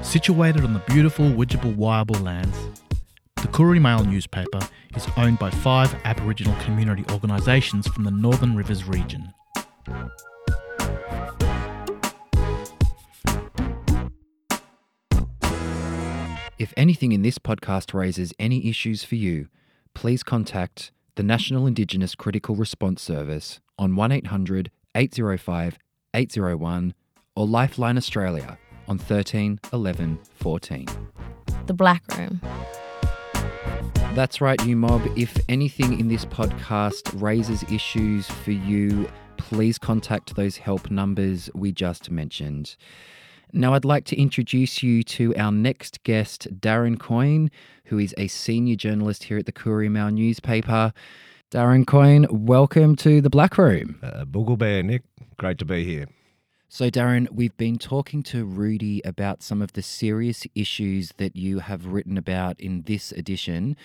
Situated 0.00 0.62
on 0.62 0.74
the 0.74 0.82
beautiful 0.86 1.24
Widjabul 1.24 1.74
Wiabul 1.76 2.22
lands, 2.22 2.56
the 3.36 3.48
Koori 3.48 3.80
Mail 3.80 4.04
newspaper 4.04 4.60
is 4.94 5.08
owned 5.16 5.40
by 5.40 5.50
five 5.50 5.92
Aboriginal 6.04 6.54
community 6.60 7.04
organisations 7.10 7.88
from 7.88 8.04
the 8.04 8.10
Northern 8.12 8.54
Rivers 8.54 8.86
region. 8.86 9.32
If 16.58 16.72
anything 16.76 17.12
in 17.12 17.22
this 17.22 17.38
podcast 17.38 17.92
raises 17.92 18.32
any 18.38 18.68
issues 18.68 19.04
for 19.04 19.16
you, 19.16 19.48
please 19.94 20.22
contact 20.22 20.90
the 21.14 21.22
National 21.22 21.66
Indigenous 21.66 22.14
Critical 22.14 22.56
Response 22.56 23.02
Service 23.02 23.60
on 23.78 23.94
1800 23.94 24.70
805 24.94 25.78
801 26.14 26.94
or 27.34 27.46
Lifeline 27.46 27.96
Australia 27.96 28.58
on 28.88 28.98
13 28.98 29.60
11 29.72 30.18
14. 30.34 30.86
The 31.66 31.74
Black 31.74 32.02
Room. 32.16 32.40
That's 34.14 34.40
right, 34.40 34.64
you 34.64 34.76
mob. 34.76 35.02
If 35.14 35.36
anything 35.50 36.00
in 36.00 36.08
this 36.08 36.24
podcast 36.24 37.20
raises 37.20 37.62
issues 37.64 38.26
for 38.26 38.52
you, 38.52 39.10
please 39.46 39.78
contact 39.78 40.34
those 40.34 40.56
help 40.56 40.90
numbers 40.90 41.48
we 41.54 41.70
just 41.70 42.10
mentioned. 42.10 42.74
Now, 43.52 43.74
I'd 43.74 43.84
like 43.84 44.04
to 44.06 44.20
introduce 44.20 44.82
you 44.82 45.04
to 45.04 45.36
our 45.36 45.52
next 45.52 46.02
guest, 46.02 46.48
Darren 46.60 46.98
Coyne, 46.98 47.52
who 47.84 47.96
is 47.96 48.12
a 48.18 48.26
senior 48.26 48.74
journalist 48.74 49.22
here 49.22 49.38
at 49.38 49.46
the 49.46 49.52
Koori 49.52 49.88
Mail 49.88 50.10
newspaper. 50.10 50.92
Darren 51.52 51.86
Coyne, 51.86 52.26
welcome 52.28 52.96
to 52.96 53.20
the 53.20 53.30
Black 53.30 53.56
Room. 53.56 54.00
Uh, 54.02 54.24
Boogle 54.24 54.58
Bear, 54.58 54.82
Nick. 54.82 55.04
Great 55.36 55.58
to 55.58 55.64
be 55.64 55.84
here. 55.84 56.08
So, 56.68 56.90
Darren, 56.90 57.30
we've 57.30 57.56
been 57.56 57.78
talking 57.78 58.24
to 58.24 58.44
Rudi 58.44 59.00
about 59.04 59.44
some 59.44 59.62
of 59.62 59.74
the 59.74 59.82
serious 59.82 60.44
issues 60.56 61.12
that 61.18 61.36
you 61.36 61.60
have 61.60 61.86
written 61.86 62.18
about 62.18 62.60
in 62.60 62.82
this 62.82 63.12
edition. 63.12 63.76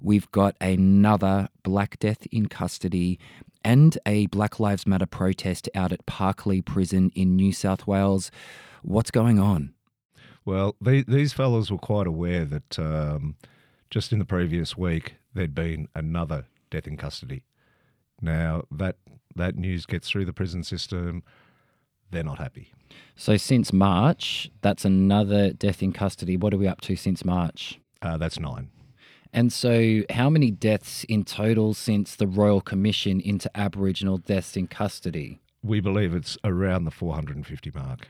We've 0.00 0.30
got 0.32 0.56
another 0.62 1.50
Black 1.62 1.98
Death 1.98 2.26
in 2.32 2.46
custody 2.46 3.18
and 3.64 3.98
a 4.06 4.26
Black 4.26 4.60
Lives 4.60 4.86
Matter 4.86 5.06
protest 5.06 5.68
out 5.74 5.92
at 5.92 6.06
Parklea 6.06 6.64
Prison 6.64 7.10
in 7.14 7.36
New 7.36 7.52
South 7.52 7.86
Wales. 7.86 8.30
What's 8.82 9.10
going 9.10 9.38
on? 9.38 9.74
Well, 10.44 10.76
the, 10.80 11.04
these 11.06 11.32
fellows 11.32 11.70
were 11.70 11.78
quite 11.78 12.06
aware 12.06 12.44
that 12.44 12.78
um, 12.78 13.36
just 13.90 14.12
in 14.12 14.18
the 14.18 14.24
previous 14.24 14.76
week 14.76 15.16
there'd 15.34 15.54
been 15.54 15.88
another 15.94 16.46
death 16.70 16.86
in 16.86 16.96
custody. 16.96 17.44
Now 18.20 18.64
that 18.70 18.96
that 19.36 19.56
news 19.56 19.86
gets 19.86 20.08
through 20.08 20.24
the 20.24 20.32
prison 20.32 20.64
system, 20.64 21.22
they're 22.10 22.24
not 22.24 22.38
happy. 22.38 22.72
So, 23.14 23.36
since 23.36 23.72
March, 23.72 24.50
that's 24.62 24.84
another 24.84 25.52
death 25.52 25.82
in 25.82 25.92
custody. 25.92 26.36
What 26.36 26.52
are 26.52 26.58
we 26.58 26.66
up 26.66 26.80
to 26.82 26.96
since 26.96 27.24
March? 27.24 27.78
Uh, 28.02 28.16
that's 28.16 28.38
nine. 28.38 28.70
And 29.32 29.52
so, 29.52 30.02
how 30.10 30.28
many 30.28 30.50
deaths 30.50 31.04
in 31.04 31.24
total 31.24 31.74
since 31.74 32.16
the 32.16 32.26
Royal 32.26 32.60
Commission 32.60 33.20
into 33.20 33.50
Aboriginal 33.56 34.18
deaths 34.18 34.56
in 34.56 34.66
custody? 34.66 35.40
We 35.62 35.80
believe 35.80 36.14
it's 36.14 36.36
around 36.42 36.84
the 36.84 36.90
450 36.90 37.70
mark. 37.74 38.08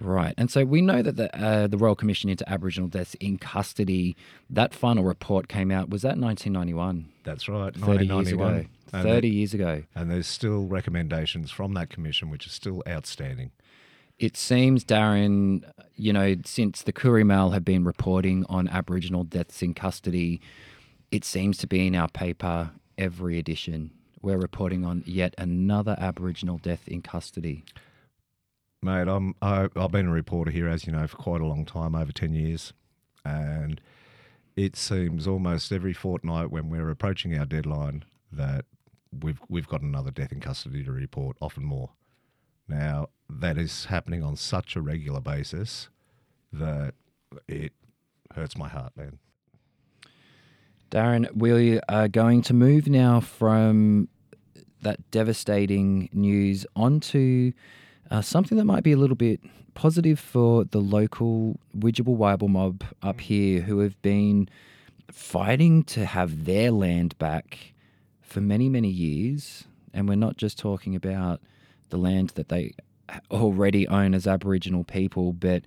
Right. 0.00 0.34
And 0.36 0.50
so 0.50 0.64
we 0.64 0.82
know 0.82 1.02
that 1.02 1.16
the, 1.16 1.34
uh, 1.34 1.66
the 1.68 1.78
Royal 1.78 1.94
Commission 1.94 2.28
into 2.28 2.46
Aboriginal 2.50 2.88
Deaths 2.88 3.14
in 3.14 3.38
Custody, 3.38 4.14
that 4.50 4.74
final 4.74 5.04
report 5.04 5.48
came 5.48 5.70
out, 5.70 5.88
was 5.88 6.02
that 6.02 6.18
1991? 6.18 7.08
That's 7.24 7.48
right, 7.48 7.74
30 7.74 8.06
years 8.06 8.32
ago. 8.32 8.44
1991. 8.44 8.68
And 8.92 9.02
30 9.02 9.28
there- 9.28 9.36
years 9.36 9.54
ago. 9.54 9.82
and 9.94 10.10
there's 10.10 10.26
still 10.26 10.66
recommendations 10.66 11.50
from 11.50 11.72
that 11.74 11.90
commission, 11.90 12.30
which 12.30 12.46
are 12.46 12.50
still 12.50 12.82
outstanding. 12.86 13.50
It 14.18 14.36
seems, 14.36 14.84
Darren, 14.84 15.62
you 15.94 16.12
know, 16.12 16.36
since 16.44 16.82
the 16.82 16.92
Koori 16.92 17.24
Mail 17.24 17.50
have 17.50 17.64
been 17.64 17.84
reporting 17.84 18.46
on 18.48 18.66
Aboriginal 18.68 19.24
deaths 19.24 19.62
in 19.62 19.74
custody, 19.74 20.40
it 21.10 21.24
seems 21.24 21.58
to 21.58 21.66
be 21.66 21.86
in 21.86 21.94
our 21.94 22.08
paper 22.08 22.70
every 22.96 23.38
edition. 23.38 23.90
We're 24.22 24.38
reporting 24.38 24.84
on 24.86 25.02
yet 25.06 25.34
another 25.36 25.96
Aboriginal 25.98 26.58
death 26.58 26.88
in 26.88 27.02
custody. 27.02 27.64
Mate, 28.82 29.08
I'm 29.08 29.34
I, 29.42 29.68
I've 29.76 29.92
been 29.92 30.08
a 30.08 30.12
reporter 30.12 30.50
here, 30.50 30.68
as 30.68 30.86
you 30.86 30.92
know, 30.92 31.06
for 31.06 31.16
quite 31.16 31.40
a 31.40 31.46
long 31.46 31.64
time, 31.64 31.94
over 31.94 32.12
ten 32.12 32.32
years, 32.32 32.72
and 33.24 33.80
it 34.56 34.76
seems 34.76 35.26
almost 35.26 35.72
every 35.72 35.92
fortnight 35.92 36.50
when 36.50 36.70
we're 36.70 36.90
approaching 36.90 37.36
our 37.38 37.46
deadline 37.46 38.04
that 38.32 38.64
we've 39.22 39.40
we've 39.48 39.68
got 39.68 39.82
another 39.82 40.10
death 40.10 40.32
in 40.32 40.40
custody 40.40 40.82
to 40.84 40.92
report, 40.92 41.36
often 41.40 41.64
more. 41.64 41.90
Now 42.68 43.08
that 43.28 43.58
is 43.58 43.86
happening 43.86 44.22
on 44.22 44.36
such 44.36 44.76
a 44.76 44.80
regular 44.80 45.20
basis 45.20 45.88
that 46.52 46.94
it 47.48 47.72
hurts 48.34 48.56
my 48.56 48.68
heart, 48.68 48.92
man. 48.96 49.18
Darren, 50.90 51.34
we 51.34 51.80
are 51.88 52.08
going 52.08 52.42
to 52.42 52.54
move 52.54 52.86
now 52.86 53.20
from 53.20 54.08
that 54.82 55.10
devastating 55.10 56.08
news 56.12 56.64
onto 56.76 57.52
uh, 58.10 58.22
something 58.22 58.56
that 58.56 58.64
might 58.64 58.84
be 58.84 58.92
a 58.92 58.96
little 58.96 59.16
bit 59.16 59.40
positive 59.74 60.18
for 60.18 60.64
the 60.64 60.80
local 60.80 61.58
Widjabul 61.76 62.16
Wiabul 62.16 62.48
mob 62.48 62.84
up 63.02 63.20
here 63.20 63.62
who 63.62 63.80
have 63.80 64.00
been 64.00 64.48
fighting 65.10 65.82
to 65.84 66.04
have 66.04 66.44
their 66.44 66.70
land 66.70 67.18
back 67.18 67.74
for 68.22 68.40
many, 68.40 68.68
many 68.68 68.88
years. 68.88 69.64
And 69.92 70.08
we're 70.08 70.14
not 70.14 70.36
just 70.36 70.58
talking 70.58 70.94
about 70.94 71.40
the 71.90 71.98
land 71.98 72.30
that 72.30 72.48
they 72.48 72.74
already 73.30 73.86
own 73.88 74.14
as 74.14 74.26
Aboriginal 74.26 74.84
people, 74.84 75.32
but 75.32 75.62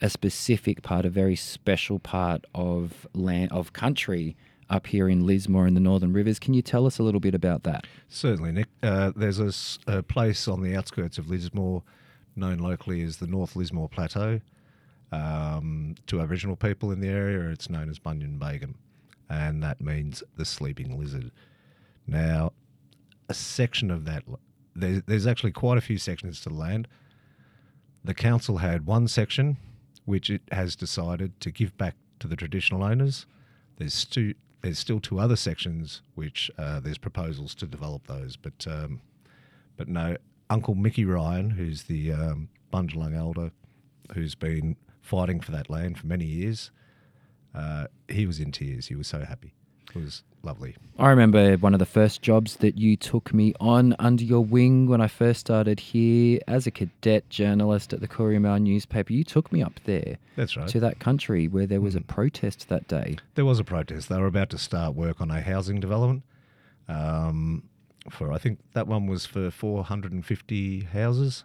a 0.00 0.10
specific 0.10 0.82
part, 0.82 1.04
a 1.04 1.10
very 1.10 1.36
special 1.36 1.98
part 1.98 2.44
of 2.54 3.06
land 3.14 3.50
of 3.52 3.72
country 3.72 4.36
up 4.68 4.86
here 4.86 5.08
in 5.08 5.26
Lismore 5.26 5.66
in 5.66 5.74
the 5.74 5.80
Northern 5.80 6.12
Rivers. 6.12 6.38
Can 6.38 6.54
you 6.54 6.62
tell 6.62 6.86
us 6.86 6.98
a 6.98 7.02
little 7.02 7.20
bit 7.20 7.34
about 7.34 7.62
that? 7.64 7.86
Certainly, 8.08 8.52
Nick. 8.52 8.68
Uh, 8.82 9.12
there's 9.14 9.78
a 9.86 10.02
place 10.02 10.48
on 10.48 10.62
the 10.62 10.74
outskirts 10.74 11.18
of 11.18 11.28
Lismore, 11.28 11.82
known 12.36 12.58
locally 12.58 13.02
as 13.02 13.18
the 13.18 13.26
North 13.26 13.54
Lismore 13.54 13.88
Plateau. 13.88 14.40
Um, 15.12 15.94
to 16.06 16.22
Aboriginal 16.22 16.56
people 16.56 16.90
in 16.90 17.00
the 17.00 17.08
area, 17.08 17.50
it's 17.50 17.68
known 17.68 17.90
as 17.90 17.98
Bunyan 17.98 18.38
Begum, 18.38 18.76
and 19.28 19.62
that 19.62 19.82
means 19.82 20.22
the 20.38 20.46
sleeping 20.46 20.98
lizard. 20.98 21.30
Now, 22.06 22.52
a 23.28 23.34
section 23.34 23.90
of 23.90 24.06
that, 24.06 24.24
l- 24.74 24.80
there, 24.80 25.02
there's 25.06 25.26
actually 25.26 25.52
quite 25.52 25.78
a 25.78 25.82
few 25.82 25.98
sections 25.98 26.40
to 26.42 26.48
the 26.48 26.54
land. 26.54 26.88
The 28.04 28.14
council 28.14 28.58
had 28.58 28.86
one 28.86 29.08
section 29.08 29.58
which 30.04 30.28
it 30.30 30.42
has 30.50 30.74
decided 30.74 31.38
to 31.40 31.50
give 31.50 31.76
back 31.78 31.94
to 32.18 32.26
the 32.26 32.36
traditional 32.36 32.82
owners. 32.82 33.26
There's 33.76 34.04
two. 34.04 34.34
There's 34.60 34.78
still 34.78 35.00
two 35.00 35.18
other 35.18 35.34
sections 35.36 36.02
which 36.14 36.50
uh, 36.56 36.78
there's 36.80 36.98
proposals 36.98 37.54
to 37.56 37.66
develop 37.66 38.06
those, 38.06 38.36
but 38.36 38.66
um, 38.68 39.00
but 39.76 39.88
no. 39.88 40.16
Uncle 40.50 40.74
Mickey 40.74 41.04
Ryan, 41.04 41.50
who's 41.50 41.84
the 41.84 42.12
um, 42.12 42.48
Bundjalung 42.72 43.16
elder, 43.16 43.52
who's 44.14 44.34
been 44.34 44.76
fighting 45.00 45.40
for 45.40 45.50
that 45.50 45.70
land 45.70 45.98
for 45.98 46.06
many 46.06 46.26
years, 46.26 46.70
uh, 47.54 47.86
he 48.06 48.26
was 48.26 48.38
in 48.38 48.52
tears. 48.52 48.86
He 48.86 48.94
was 48.94 49.06
so 49.06 49.20
happy. 49.24 49.54
It 49.94 50.00
was 50.00 50.22
lovely. 50.44 50.76
I 50.98 51.10
remember 51.10 51.56
one 51.56 51.74
of 51.74 51.78
the 51.78 51.86
first 51.86 52.22
jobs 52.22 52.56
that 52.56 52.76
you 52.76 52.96
took 52.96 53.32
me 53.32 53.54
on 53.60 53.94
under 53.98 54.24
your 54.24 54.44
wing 54.44 54.86
when 54.86 55.00
I 55.00 55.08
first 55.08 55.40
started 55.40 55.80
here 55.80 56.40
as 56.46 56.66
a 56.66 56.70
cadet 56.70 57.28
journalist 57.28 57.92
at 57.92 58.00
the 58.00 58.08
Koori 58.08 58.40
Mail 58.40 58.58
newspaper. 58.58 59.12
You 59.12 59.24
took 59.24 59.52
me 59.52 59.62
up 59.62 59.80
there 59.84 60.18
That's 60.36 60.56
right. 60.56 60.68
to 60.68 60.80
that 60.80 60.98
country 60.98 61.48
where 61.48 61.66
there 61.66 61.80
was 61.80 61.94
a 61.94 62.00
protest 62.00 62.68
that 62.68 62.88
day. 62.88 63.16
There 63.34 63.44
was 63.44 63.58
a 63.58 63.64
protest. 63.64 64.08
They 64.08 64.18
were 64.18 64.26
about 64.26 64.50
to 64.50 64.58
start 64.58 64.94
work 64.94 65.20
on 65.20 65.30
a 65.30 65.40
housing 65.40 65.80
development. 65.80 66.22
Um, 66.88 67.64
for 68.10 68.32
I 68.32 68.38
think 68.38 68.58
that 68.74 68.86
one 68.86 69.06
was 69.06 69.26
for 69.26 69.50
450 69.50 70.80
houses. 70.92 71.44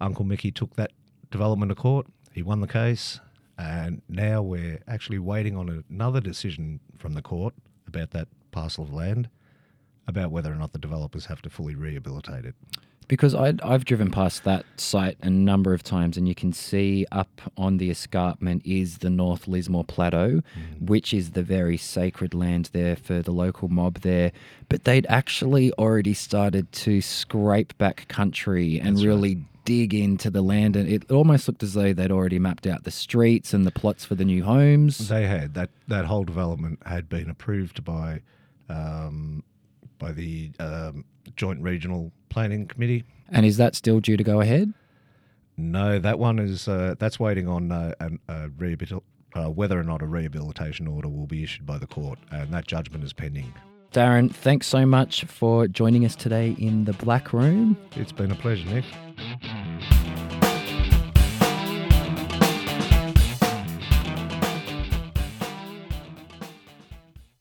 Uncle 0.00 0.24
Mickey 0.24 0.50
took 0.50 0.74
that 0.76 0.90
development 1.30 1.70
to 1.70 1.74
court. 1.74 2.06
He 2.32 2.42
won 2.42 2.60
the 2.60 2.66
case, 2.66 3.20
and 3.58 4.00
now 4.08 4.42
we're 4.42 4.80
actually 4.88 5.18
waiting 5.18 5.56
on 5.56 5.84
another 5.90 6.20
decision 6.20 6.80
from 6.96 7.12
the 7.12 7.22
court 7.22 7.54
about 7.94 8.10
that 8.10 8.28
parcel 8.50 8.84
of 8.84 8.92
land, 8.92 9.28
about 10.06 10.30
whether 10.30 10.52
or 10.52 10.56
not 10.56 10.72
the 10.72 10.78
developers 10.78 11.26
have 11.26 11.42
to 11.42 11.50
fully 11.50 11.74
rehabilitate 11.74 12.44
it. 12.44 12.54
Because 13.08 13.34
I, 13.34 13.54
I've 13.62 13.84
driven 13.84 14.10
past 14.10 14.44
that 14.44 14.64
site 14.76 15.18
a 15.22 15.28
number 15.28 15.74
of 15.74 15.82
times, 15.82 16.16
and 16.16 16.26
you 16.26 16.34
can 16.34 16.52
see 16.52 17.06
up 17.12 17.40
on 17.56 17.76
the 17.76 17.90
escarpment 17.90 18.62
is 18.64 18.98
the 18.98 19.10
North 19.10 19.46
Lismore 19.46 19.84
Plateau, 19.84 20.42
which 20.80 21.12
is 21.12 21.32
the 21.32 21.42
very 21.42 21.76
sacred 21.76 22.32
land 22.32 22.70
there 22.72 22.96
for 22.96 23.20
the 23.20 23.32
local 23.32 23.68
mob 23.68 24.00
there. 24.00 24.32
But 24.68 24.84
they'd 24.84 25.06
actually 25.08 25.72
already 25.74 26.14
started 26.14 26.70
to 26.72 27.00
scrape 27.00 27.76
back 27.78 28.08
country 28.08 28.80
and 28.80 28.98
really 29.00 29.44
dig 29.64 29.94
into 29.94 30.30
the 30.30 30.42
land, 30.42 30.76
and 30.76 30.88
it 30.88 31.10
almost 31.10 31.48
looked 31.48 31.62
as 31.62 31.74
though 31.74 31.92
they'd 31.92 32.10
already 32.10 32.38
mapped 32.38 32.66
out 32.66 32.84
the 32.84 32.90
streets 32.90 33.54
and 33.54 33.66
the 33.66 33.70
plots 33.70 34.04
for 34.04 34.14
the 34.14 34.24
new 34.24 34.42
homes. 34.44 35.08
They 35.08 35.26
had 35.26 35.54
that 35.54 35.70
that 35.88 36.06
whole 36.06 36.24
development 36.24 36.80
had 36.86 37.08
been 37.08 37.30
approved 37.30 37.84
by 37.84 38.22
um, 38.68 39.44
by 40.02 40.10
the 40.10 40.50
um, 40.58 41.04
Joint 41.36 41.62
Regional 41.62 42.10
Planning 42.28 42.66
Committee. 42.66 43.04
And 43.28 43.46
is 43.46 43.56
that 43.56 43.76
still 43.76 44.00
due 44.00 44.16
to 44.16 44.24
go 44.24 44.40
ahead? 44.40 44.74
No, 45.56 46.00
that 46.00 46.18
one 46.18 46.40
is 46.40 46.66
uh, 46.66 46.96
that's 46.98 47.20
waiting 47.20 47.46
on 47.46 47.70
uh, 47.70 47.94
an, 48.00 48.18
a 48.26 48.48
rehabil- 48.48 49.02
uh, 49.34 49.44
whether 49.50 49.78
or 49.78 49.84
not 49.84 50.02
a 50.02 50.06
rehabilitation 50.06 50.88
order 50.88 51.08
will 51.08 51.26
be 51.26 51.44
issued 51.44 51.64
by 51.64 51.78
the 51.78 51.86
court, 51.86 52.18
and 52.30 52.52
that 52.52 52.66
judgment 52.66 53.04
is 53.04 53.12
pending. 53.12 53.54
Darren, 53.92 54.30
thanks 54.34 54.66
so 54.66 54.84
much 54.84 55.24
for 55.24 55.68
joining 55.68 56.04
us 56.04 56.16
today 56.16 56.56
in 56.58 56.84
the 56.84 56.94
Black 56.94 57.32
Room. 57.32 57.76
It's 57.94 58.12
been 58.12 58.32
a 58.32 58.34
pleasure, 58.34 58.68
Nick. 58.68 58.84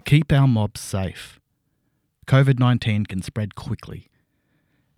Keep 0.06 0.32
our 0.34 0.48
mobs 0.48 0.82
safe. 0.82 1.41
COVID 2.28 2.60
19 2.60 3.06
can 3.06 3.22
spread 3.22 3.56
quickly. 3.56 4.08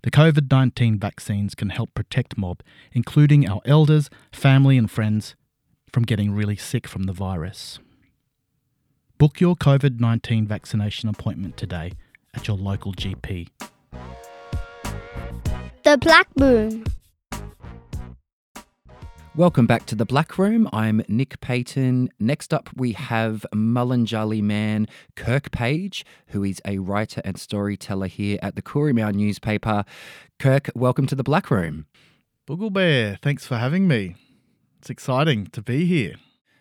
The 0.04 0.12
COVID 0.12 0.52
19 0.52 1.00
vaccines 1.00 1.56
can 1.56 1.70
help 1.70 1.94
protect 1.94 2.38
mob, 2.38 2.62
including 2.92 3.50
our 3.50 3.62
elders, 3.66 4.10
family, 4.32 4.78
and 4.78 4.92
friends, 4.92 5.36
from 5.92 6.04
getting 6.04 6.32
really 6.32 6.58
sick 6.58 6.88
from 6.88 7.04
the 7.04 7.14
virus. 7.14 7.80
Book 9.18 9.40
your 9.40 9.56
COVID 9.56 10.00
19 10.00 10.46
vaccination 10.46 11.08
appointment 11.08 11.56
today 11.56 11.94
at 12.34 12.48
your 12.48 12.58
local 12.58 12.94
GP. 12.94 13.48
The 15.84 15.98
Black 15.98 16.28
Room. 16.38 16.84
Welcome 19.36 19.66
back 19.66 19.88
to 19.88 19.96
the 19.96 20.06
Black 20.06 20.38
Room. 20.38 20.70
I'm 20.72 21.04
Nick 21.08 21.42
Paton. 21.42 22.10
Next 22.20 22.54
up, 22.54 22.70
we 22.76 22.92
have 22.92 23.48
Mununjali 23.52 24.44
man 24.44 24.86
Kirk 25.16 25.50
Page, 25.50 26.06
who 26.28 26.44
is 26.44 26.62
a 26.68 26.78
writer 26.78 27.20
and 27.26 27.40
storyteller 27.40 28.06
here 28.06 28.38
at 28.44 28.56
the 28.56 28.62
Koori 28.62 28.94
newspaper. 29.16 29.86
Kirk, 30.38 30.70
welcome 30.76 31.08
to 31.08 31.16
the 31.16 31.24
Black 31.24 31.50
Room. 31.50 31.88
Boogle 32.48 32.72
Bear, 32.72 33.18
thanks 33.24 33.48
for 33.48 33.58
having 33.58 33.88
me. 33.88 34.18
It's 34.78 34.92
exciting 34.92 35.48
to 35.48 35.64
be 35.64 35.88
here. 35.88 36.14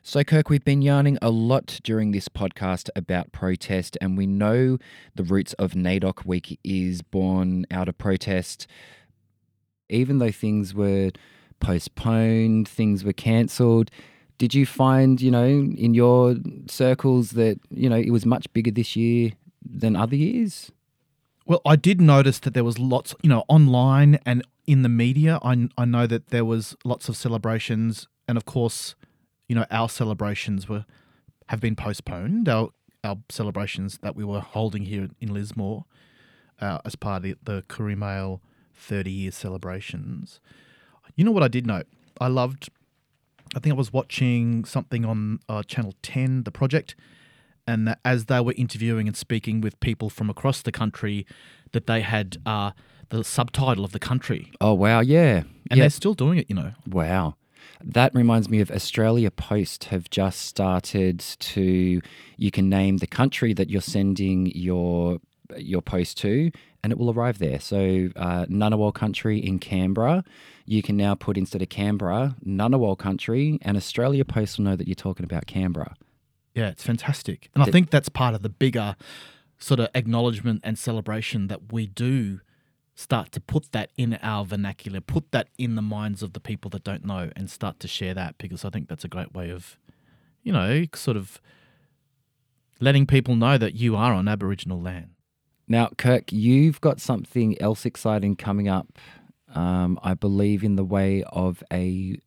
So, 0.03 0.25
Kirk, 0.25 0.49
we've 0.49 0.65
been 0.65 0.81
yarning 0.81 1.19
a 1.21 1.29
lot 1.29 1.79
during 1.83 2.13
this 2.13 2.31
podcast 2.31 2.89
about 2.97 3.33
protest, 3.33 3.99
and 4.01 4.17
we 4.17 4.27
know 4.27 4.79
the 5.15 5.25
roots 5.25 5.53
of 5.55 5.73
NAIDOC 5.73 6.25
Week 6.25 6.59
is 6.65 7.03
born 7.03 7.67
out 7.71 7.91
of 7.91 7.99
protest. 7.99 8.67
Even 9.91 10.21
though 10.21 10.33
things 10.33 10.75
were 10.75 11.11
postponed, 11.63 12.69
things 12.69 13.05
were 13.05 13.13
cancelled, 13.13 13.91
did 14.43 14.55
you 14.55 14.67
find, 14.67 15.21
you 15.21 15.31
know, 15.31 15.47
in 15.47 15.95
your 15.95 16.35
circles 16.67 17.31
that, 17.31 17.61
you 17.71 17.89
know, 17.89 17.97
it 17.97 18.11
was 18.11 18.27
much 18.27 18.53
bigger 18.53 18.73
this 18.73 18.97
year 18.97 19.31
than 19.65 19.95
other 19.95 20.17
years? 20.17 20.73
Well, 21.47 21.61
I 21.65 21.77
did 21.77 22.01
notice 22.01 22.41
that 22.41 22.53
there 22.53 22.65
was 22.65 22.77
lots, 22.77 23.15
you 23.23 23.29
know, 23.29 23.45
online 23.47 24.19
and 24.27 24.43
in 24.67 24.83
the 24.83 24.89
media. 24.89 25.39
I, 25.45 25.69
I 25.79 25.85
know 25.85 26.09
that 26.09 26.31
there 26.31 26.45
was 26.45 26.77
lots 26.85 27.09
of 27.09 27.17
celebrations, 27.17 28.09
and 28.27 28.37
of 28.37 28.45
course, 28.45 28.97
you 29.49 29.55
know, 29.55 29.65
our 29.71 29.89
celebrations 29.89 30.69
were 30.69 30.87
have 31.49 31.61
been 31.61 31.77
postponed. 31.77 32.49
Our 32.49 32.71
our 33.05 33.19
celebrations 33.29 33.99
that 34.03 34.17
we 34.17 34.25
were 34.25 34.41
holding 34.41 34.87
here 34.87 35.09
in 35.21 35.33
Lismore 35.33 35.85
uh, 36.61 36.79
as 36.85 36.97
part 36.97 37.25
of 37.25 37.37
the, 37.45 37.63
the 37.79 37.97
Mail 37.97 38.41
30 38.75 39.11
year 39.11 39.31
celebrations. 39.31 40.41
You 41.17 41.25
know 41.25 41.31
what 41.33 41.43
I 41.43 41.49
did 41.49 41.67
note? 41.67 41.87
I 42.21 42.29
loved. 42.29 42.71
I 43.55 43.59
think 43.59 43.75
I 43.75 43.77
was 43.77 43.93
watching 43.93 44.65
something 44.65 45.05
on 45.05 45.41
uh, 45.49 45.63
Channel 45.63 45.95
10, 46.03 46.45
The 46.45 46.51
Project, 46.51 46.95
and 47.67 47.87
that 47.87 47.99
as 48.05 48.27
they 48.27 48.41
were 48.41 48.55
interviewing 48.57 49.07
and 49.07 49.17
speaking 49.17 49.61
with 49.61 49.79
people 49.81 50.09
from 50.09 50.31
across 50.31 50.63
the 50.63 50.73
country, 50.73 51.27
that 51.73 51.87
they 51.87 52.01
had 52.01 52.39
uh, 52.47 52.71
the 53.11 53.23
subtitle 53.25 53.85
of 53.85 53.93
the 53.93 53.99
country, 53.99 54.51
Oh, 54.61 54.73
wow. 54.73 55.01
Yeah. 55.01 55.43
and 55.71 55.77
yeah. 55.79 55.83
they're 55.83 55.91
still 55.91 56.15
doing 56.15 56.39
it. 56.39 56.47
You 56.49 56.57
know, 56.57 56.73
Wow. 56.87 57.37
That 57.85 58.15
reminds 58.15 58.49
me 58.49 58.61
of 58.61 58.71
Australia 58.71 59.31
Post 59.31 59.85
have 59.85 60.09
just 60.09 60.41
started 60.43 61.19
to 61.19 62.01
you 62.37 62.51
can 62.53 62.69
name 62.69 62.99
the 62.99 63.07
country 63.09 63.53
that 63.55 63.71
you're 63.71 63.81
sending 63.81 64.47
your 64.55 65.19
your 65.59 65.83
post 65.83 66.19
to 66.19 66.51
and 66.83 66.93
it 66.93 66.99
will 66.99 67.11
arrive 67.11 67.39
there. 67.39 67.61
So 67.61 68.11
uh, 68.17 68.47
Ngunnawal 68.47 68.93
country 68.95 69.39
in 69.39 69.59
Canberra, 69.59 70.25
you 70.67 70.83
can 70.83 70.97
now 70.97 71.15
put 71.15 71.37
instead 71.37 71.63
of 71.63 71.69
Canberra, 71.69 72.37
Ngunnawal 72.45 72.99
country 72.99 73.59
and 73.63 73.77
Australia 73.77 74.25
Post 74.25 74.59
will 74.59 74.65
know 74.65 74.77
that 74.77 74.89
you're 74.89 74.95
talking 74.95 75.25
about 75.25 75.47
Canberra. 75.47 75.95
yeah, 76.55 76.69
it's 76.69 76.83
fantastic, 76.83 77.49
and 77.55 77.63
I 77.63 77.67
think 77.67 77.91
that's 77.91 78.09
part 78.09 78.35
of 78.35 78.43
the 78.43 78.49
bigger 78.49 78.97
sort 79.59 79.81
of 79.81 79.89
acknowledgement 79.95 80.61
and 80.65 80.79
celebration 80.79 81.47
that 81.47 81.73
we 81.73 81.87
do 81.87 82.41
start 82.95 83.33
to 83.33 83.41
put 83.41 83.73
that 83.73 83.91
in 83.97 84.19
our 84.23 84.45
vernacular, 84.45 85.01
put 85.01 85.31
that 85.31 85.49
in 85.57 85.77
the 85.77 85.83
minds 85.83 86.23
of 86.23 86.35
the 86.35 86.41
people 86.41 86.69
that 86.71 86.85
don't 86.85 87.05
know, 87.05 87.31
and 87.37 87.49
start 87.49 87.81
to 87.81 87.89
share 87.89 88.13
that 88.13 88.37
because 88.39 88.65
I 88.65 88.71
think 88.71 88.89
that's 88.89 89.05
a 89.05 89.09
great 89.09 89.33
way 89.33 89.51
of, 89.51 89.79
you 90.43 90.53
know, 90.53 90.85
sort 90.95 91.17
of 91.17 91.41
letting 92.81 93.07
people 93.07 93.37
know 93.37 93.57
that 93.57 93.75
you 93.75 93.97
are 93.97 94.13
on 94.13 94.29
Aboriginal 94.29 94.81
land. 94.81 95.12
Now, 95.69 95.91
Kirk, 95.97 96.33
you've 96.33 96.81
got 96.81 97.01
something 97.01 97.61
else 97.61 97.87
exciting 97.87 98.37
coming 98.37 98.69
up. 98.69 98.99
Um, 99.55 99.99
I 100.03 100.15
believe 100.15 100.65
in 100.65 100.77
the 100.77 100.85
way 100.85 101.25
of 101.33 101.63
a 101.73 102.19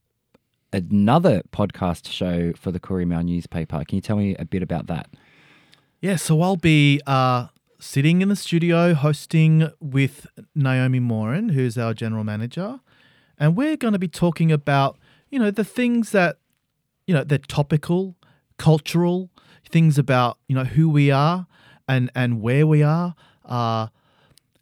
another 0.72 1.42
podcast 1.52 2.12
show 2.12 2.54
for 2.54 2.72
the 2.72 2.80
Koori 2.80 3.08
Mail 3.08 3.24
newspaper. 3.24 3.84
Can 3.86 3.96
you 3.96 4.02
tell 4.02 4.18
me 4.18 4.36
a 4.38 4.46
bit 4.46 4.62
about 4.62 4.88
that? 4.88 5.10
Yeah, 6.02 6.18
so 6.18 6.42
I'll 6.42 6.58
be 6.58 7.02
uh, 7.08 7.48
sitting 7.80 8.22
in 8.22 8.30
the 8.30 8.36
studio 8.36 8.94
hosting 8.94 9.72
with 9.80 10.28
Naomi 10.54 11.00
Moran, 11.00 11.50
who's 11.50 11.78
our 11.78 11.94
general 11.94 12.24
manager, 12.24 12.80
and 13.40 13.56
we're 13.56 13.78
going 13.78 13.94
to 13.94 14.00
be 14.00 14.08
talking 14.08 14.52
about 14.52 14.98
you 15.30 15.40
know 15.40 15.52
the 15.52 15.64
things 15.64 16.12
that 16.12 16.38
you 17.08 17.14
know 17.14 17.24
they're 17.24 17.38
topical, 17.38 18.16
cultural 18.58 19.30
things 19.68 19.98
about 19.98 20.38
you 20.48 20.56
know 20.56 20.64
who 20.64 20.90
we 20.90 21.10
are 21.10 21.48
and 21.88 22.12
and 22.16 22.42
where 22.42 22.66
we 22.66 22.84
are. 22.84 23.16
Uh, 23.44 23.88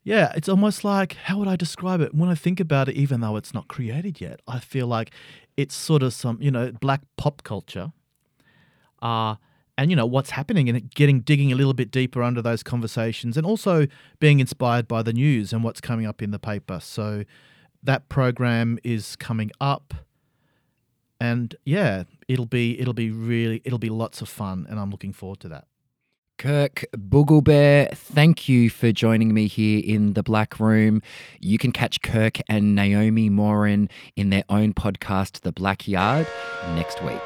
yeah, 0.03 0.33
it's 0.35 0.49
almost 0.49 0.83
like 0.83 1.13
how 1.13 1.37
would 1.39 1.47
I 1.47 1.55
describe 1.55 2.01
it? 2.01 2.13
When 2.13 2.29
I 2.29 2.35
think 2.35 2.59
about 2.59 2.89
it, 2.89 2.95
even 2.95 3.21
though 3.21 3.35
it's 3.37 3.53
not 3.53 3.67
created 3.67 4.19
yet, 4.19 4.41
I 4.47 4.59
feel 4.59 4.87
like 4.87 5.11
it's 5.55 5.75
sort 5.75 6.03
of 6.03 6.13
some 6.13 6.37
you 6.41 6.51
know 6.51 6.71
black 6.71 7.01
pop 7.17 7.43
culture. 7.43 7.91
Uh, 9.01 9.35
and 9.77 9.89
you 9.89 9.95
know 9.95 10.05
what's 10.05 10.31
happening 10.31 10.69
and 10.69 10.89
getting 10.93 11.21
digging 11.21 11.51
a 11.51 11.55
little 11.55 11.73
bit 11.73 11.91
deeper 11.91 12.21
under 12.21 12.41
those 12.41 12.63
conversations 12.63 13.37
and 13.37 13.45
also 13.45 13.87
being 14.19 14.39
inspired 14.39 14.87
by 14.87 15.01
the 15.01 15.13
news 15.13 15.51
and 15.51 15.63
what's 15.63 15.81
coming 15.81 16.05
up 16.05 16.21
in 16.21 16.31
the 16.31 16.39
paper 16.39 16.79
so 16.79 17.23
that 17.81 18.07
program 18.09 18.77
is 18.83 19.15
coming 19.15 19.51
up 19.59 19.93
and 21.19 21.55
yeah 21.65 22.03
it'll 22.27 22.45
be 22.45 22.79
it'll 22.79 22.93
be 22.93 23.09
really 23.09 23.61
it'll 23.65 23.79
be 23.79 23.89
lots 23.89 24.21
of 24.21 24.29
fun 24.29 24.65
and 24.69 24.79
i'm 24.79 24.89
looking 24.89 25.13
forward 25.13 25.39
to 25.39 25.47
that 25.47 25.67
Kirk 26.43 26.83
Booglebear, 26.93 27.95
thank 27.95 28.49
you 28.49 28.69
for 28.69 28.91
joining 28.91 29.33
me 29.33 29.47
here 29.47 29.81
in 29.81 30.11
the 30.11 30.21
Black 30.21 30.59
Room. 30.59 31.01
You 31.39 31.57
can 31.57 31.71
catch 31.71 32.01
Kirk 32.01 32.39
and 32.49 32.75
Naomi 32.75 33.29
Moran 33.29 33.87
in 34.17 34.29
their 34.29 34.43
own 34.49 34.73
podcast, 34.73 35.39
The 35.43 35.53
Black 35.53 35.87
Yard, 35.87 36.27
next 36.75 37.01
week. 37.01 37.21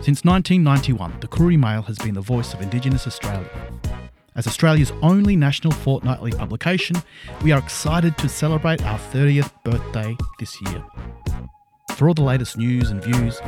Since 0.00 0.24
1991, 0.24 1.20
the 1.20 1.28
Koori 1.28 1.58
Mail 1.58 1.82
has 1.82 1.98
been 1.98 2.14
the 2.14 2.22
voice 2.22 2.54
of 2.54 2.62
Indigenous 2.62 3.06
Australia. 3.06 3.50
As 4.34 4.46
Australia's 4.46 4.92
only 5.02 5.36
national 5.36 5.74
fortnightly 5.74 6.32
publication, 6.32 6.96
we 7.42 7.52
are 7.52 7.58
excited 7.58 8.16
to 8.16 8.30
celebrate 8.30 8.82
our 8.82 8.98
30th 8.98 9.52
birthday 9.62 10.16
this 10.38 10.58
year. 10.62 10.82
For 11.96 12.08
all 12.08 12.14
the 12.14 12.22
latest 12.22 12.56
news 12.56 12.90
and 12.90 13.04
views, 13.04 13.40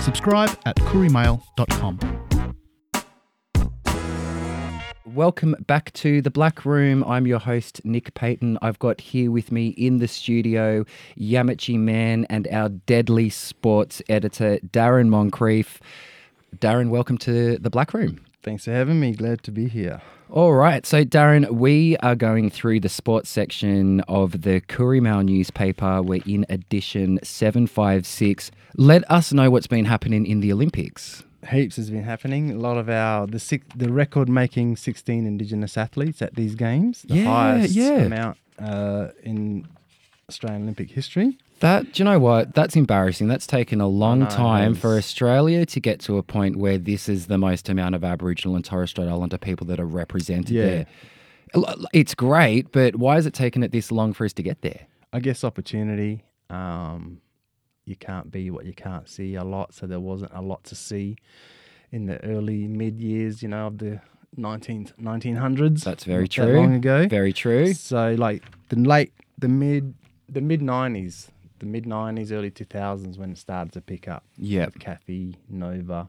subscribe 0.00 0.50
at 0.66 0.74
koorimail.com. 0.76 1.98
Welcome 5.06 5.54
back 5.66 5.92
to 5.92 6.20
the 6.20 6.30
Black 6.30 6.64
Room. 6.64 7.04
I'm 7.04 7.26
your 7.26 7.38
host, 7.38 7.80
Nick 7.84 8.12
Paton. 8.14 8.58
I've 8.62 8.80
got 8.80 9.00
here 9.00 9.30
with 9.30 9.52
me 9.52 9.68
in 9.68 9.98
the 9.98 10.08
studio 10.08 10.84
Yamatji 11.16 11.78
Man 11.78 12.24
and 12.28 12.48
our 12.48 12.70
deadly 12.70 13.30
sports 13.30 14.02
editor, 14.08 14.58
Darren 14.66 15.08
Moncrieff. 15.08 15.78
Darren, 16.56 16.88
welcome 16.88 17.18
to 17.18 17.58
the 17.58 17.70
Black 17.70 17.94
Room. 17.94 18.24
Thanks 18.42 18.64
for 18.64 18.72
having 18.72 18.98
me. 18.98 19.12
Glad 19.12 19.44
to 19.44 19.52
be 19.52 19.68
here. 19.68 20.02
All 20.32 20.54
right. 20.54 20.86
So, 20.86 21.04
Darren, 21.04 21.50
we 21.50 21.98
are 21.98 22.14
going 22.14 22.48
through 22.48 22.80
the 22.80 22.88
sports 22.88 23.28
section 23.28 24.00
of 24.08 24.40
the 24.40 24.62
Koori 24.62 24.98
Mail 25.02 25.22
newspaper. 25.22 26.00
We're 26.00 26.22
in 26.24 26.46
edition 26.48 27.18
756. 27.22 28.50
Let 28.78 29.10
us 29.10 29.34
know 29.34 29.50
what's 29.50 29.66
been 29.66 29.84
happening 29.84 30.24
in 30.24 30.40
the 30.40 30.50
Olympics. 30.50 31.22
Heaps 31.50 31.76
has 31.76 31.90
been 31.90 32.04
happening. 32.04 32.50
A 32.50 32.54
lot 32.58 32.78
of 32.78 32.88
our 32.88 33.26
the 33.26 33.38
six, 33.38 33.66
the 33.76 33.92
record 33.92 34.30
making 34.30 34.76
16 34.76 35.26
Indigenous 35.26 35.76
athletes 35.76 36.22
at 36.22 36.34
these 36.34 36.54
games, 36.54 37.02
the 37.02 37.16
Yeah, 37.16 37.24
highest 37.24 37.74
yeah. 37.74 37.90
amount 37.98 38.38
uh, 38.58 39.08
in 39.22 39.66
Australian 40.32 40.62
Olympic 40.62 40.90
history. 40.90 41.38
That, 41.60 41.92
do 41.92 42.02
you 42.02 42.04
know 42.04 42.18
what? 42.18 42.54
That's 42.54 42.74
embarrassing. 42.74 43.28
That's 43.28 43.46
taken 43.46 43.80
a 43.80 43.86
long 43.86 44.26
time 44.26 44.74
for 44.74 44.96
Australia 44.96 45.64
to 45.66 45.78
get 45.80 46.00
to 46.00 46.18
a 46.18 46.22
point 46.22 46.56
where 46.56 46.76
this 46.76 47.08
is 47.08 47.26
the 47.28 47.38
most 47.38 47.68
amount 47.68 47.94
of 47.94 48.02
Aboriginal 48.02 48.56
and 48.56 48.64
Torres 48.64 48.90
Strait 48.90 49.06
Islander 49.08 49.38
people 49.38 49.66
that 49.68 49.78
are 49.78 49.86
represented 49.86 50.50
Yeah. 50.50 50.64
there. 50.66 50.86
It's 51.92 52.14
great, 52.14 52.72
but 52.72 52.96
why 52.96 53.14
has 53.16 53.26
it 53.26 53.34
taken 53.34 53.62
it 53.62 53.70
this 53.72 53.92
long 53.92 54.12
for 54.12 54.24
us 54.24 54.32
to 54.34 54.42
get 54.42 54.62
there? 54.62 54.86
I 55.12 55.20
guess 55.20 55.44
opportunity. 55.44 56.24
Um, 56.50 57.20
you 57.84 57.94
can't 57.96 58.30
be 58.30 58.50
what 58.50 58.64
you 58.64 58.72
can't 58.72 59.08
see 59.08 59.34
a 59.34 59.44
lot, 59.44 59.74
so 59.74 59.86
there 59.86 60.00
wasn't 60.00 60.32
a 60.34 60.40
lot 60.40 60.64
to 60.64 60.74
see 60.74 61.16
in 61.90 62.06
the 62.06 62.22
early 62.24 62.66
mid 62.66 63.00
years, 63.00 63.42
you 63.42 63.48
know, 63.48 63.66
of 63.66 63.78
the 63.78 64.00
19, 64.36 64.92
1900s. 65.00 65.84
That's 65.84 66.04
very 66.04 66.26
true. 66.26 66.46
That 66.46 66.56
long 66.56 66.74
ago. 66.74 67.06
Very 67.06 67.32
true. 67.34 67.74
So 67.74 68.14
like 68.18 68.42
the 68.70 68.76
late, 68.76 69.12
the 69.38 69.48
mid, 69.48 69.94
the 70.32 70.40
mid 70.40 70.62
nineties, 70.62 71.30
the 71.58 71.66
mid 71.66 71.86
nineties, 71.86 72.32
early 72.32 72.50
two 72.50 72.64
thousands 72.64 73.18
when 73.18 73.30
it 73.32 73.38
started 73.38 73.72
to 73.74 73.80
pick 73.80 74.08
up. 74.08 74.24
With 74.66 74.78
Cathy, 74.78 75.36
Nova, 75.48 76.08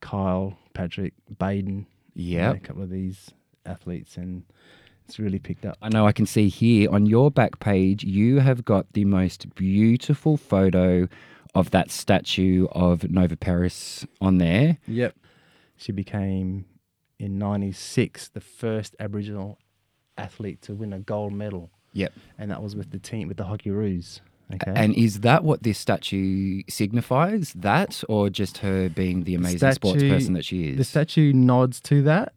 Kyle, 0.00 0.58
Patrick, 0.74 1.14
Baden. 1.38 1.86
you 2.14 2.38
know, 2.38 2.50
a 2.56 2.60
couple 2.60 2.82
of 2.82 2.90
these 2.90 3.30
athletes, 3.64 4.16
and 4.16 4.44
it's 5.06 5.18
really 5.18 5.38
picked 5.38 5.64
up. 5.64 5.78
I 5.80 5.88
know 5.88 6.06
I 6.06 6.12
can 6.12 6.26
see 6.26 6.48
here 6.48 6.90
on 6.90 7.06
your 7.06 7.30
back 7.30 7.58
page, 7.60 8.04
you 8.04 8.40
have 8.40 8.64
got 8.64 8.92
the 8.92 9.04
most 9.04 9.54
beautiful 9.54 10.36
photo 10.36 11.08
of 11.54 11.70
that 11.70 11.90
statue 11.90 12.66
of 12.72 13.08
Nova 13.10 13.36
Peris 13.36 14.06
on 14.20 14.38
there. 14.38 14.78
Yep. 14.86 15.16
She 15.76 15.92
became 15.92 16.66
in 17.18 17.38
'96 17.38 18.28
the 18.28 18.40
first 18.40 18.94
Aboriginal 19.00 19.58
athlete 20.16 20.60
to 20.62 20.74
win 20.74 20.92
a 20.92 20.98
gold 20.98 21.32
medal, 21.32 21.70
Yep. 21.92 22.12
and 22.38 22.50
that 22.50 22.62
was 22.62 22.76
with 22.76 22.90
the 22.90 22.98
team 22.98 23.28
with 23.28 23.36
the 23.38 23.44
Hockeyroos. 23.44 24.20
Okay. 24.54 24.72
And 24.74 24.94
is 24.94 25.20
that 25.20 25.44
what 25.44 25.62
this 25.62 25.78
statue 25.78 26.62
signifies? 26.68 27.52
That, 27.54 28.02
or 28.08 28.30
just 28.30 28.58
her 28.58 28.88
being 28.88 29.24
the 29.24 29.34
amazing 29.34 29.72
sports 29.72 29.98
statue- 30.00 30.10
person 30.14 30.32
that 30.34 30.44
she 30.44 30.70
is? 30.70 30.78
The 30.78 30.84
statue 30.84 31.32
nods 31.34 31.80
to 31.82 32.02
that, 32.02 32.32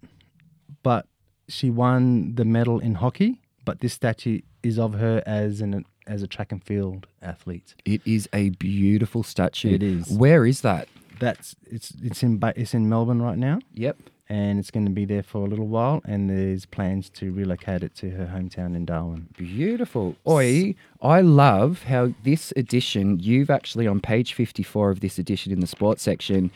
but 0.84 1.08
she 1.48 1.70
won 1.70 2.36
the 2.36 2.44
medal 2.46 2.80
in 2.80 2.96
hockey. 2.96 3.40
But 3.64 3.80
this 3.80 3.94
statue 3.94 4.42
is 4.64 4.78
of 4.80 4.96
her 4.96 5.24
as 5.26 5.62
an 5.62 5.86
as 6.08 6.24
a 6.24 6.28
track 6.28 6.52
and 6.52 6.64
field 6.64 7.08
athlete. 7.22 7.76
it 7.86 8.02
is 8.06 8.28
a 8.34 8.50
beautiful 8.52 9.24
statue. 9.24 9.74
It 9.76 9.84
is. 9.84 10.10
Where 10.10 10.46
is 10.46 10.62
that? 10.62 10.88
That's 11.20 11.56
it's 11.70 11.94
it's 12.02 12.24
in 12.24 12.40
it's 12.56 12.74
in 12.74 12.90
Melbourne 12.90 13.22
right 13.22 13.38
now, 13.38 13.60
Yep. 13.76 13.98
And 14.32 14.60
it's 14.60 14.72
going 14.72 14.86
to 14.86 14.92
be 14.92 15.04
there 15.04 15.24
for 15.24 15.40
a 15.40 15.50
little 15.50 15.68
while. 15.68 16.02
And 16.06 16.30
there's 16.30 16.66
plans 16.66 17.10
to 17.16 17.34
relocate 17.34 17.84
it 17.84 17.94
to 17.96 18.12
her 18.12 18.28
hometown 18.28 18.78
in 18.78 18.86
Darwin. 18.86 19.28
Beautiful. 19.36 20.16
Oi, 20.26 20.74
I 21.02 21.20
love 21.20 21.84
how 21.84 22.14
this 22.24 22.54
edition, 22.56 23.20
you've 23.20 23.50
actually 23.50 23.88
on 23.88 24.00
page 24.00 24.34
54 24.34 24.90
of 24.90 25.02
this 25.02 25.20
edition 25.20 25.52
in 25.52 25.60
the 25.60 25.68
sports 25.68 26.02
section, 26.02 26.50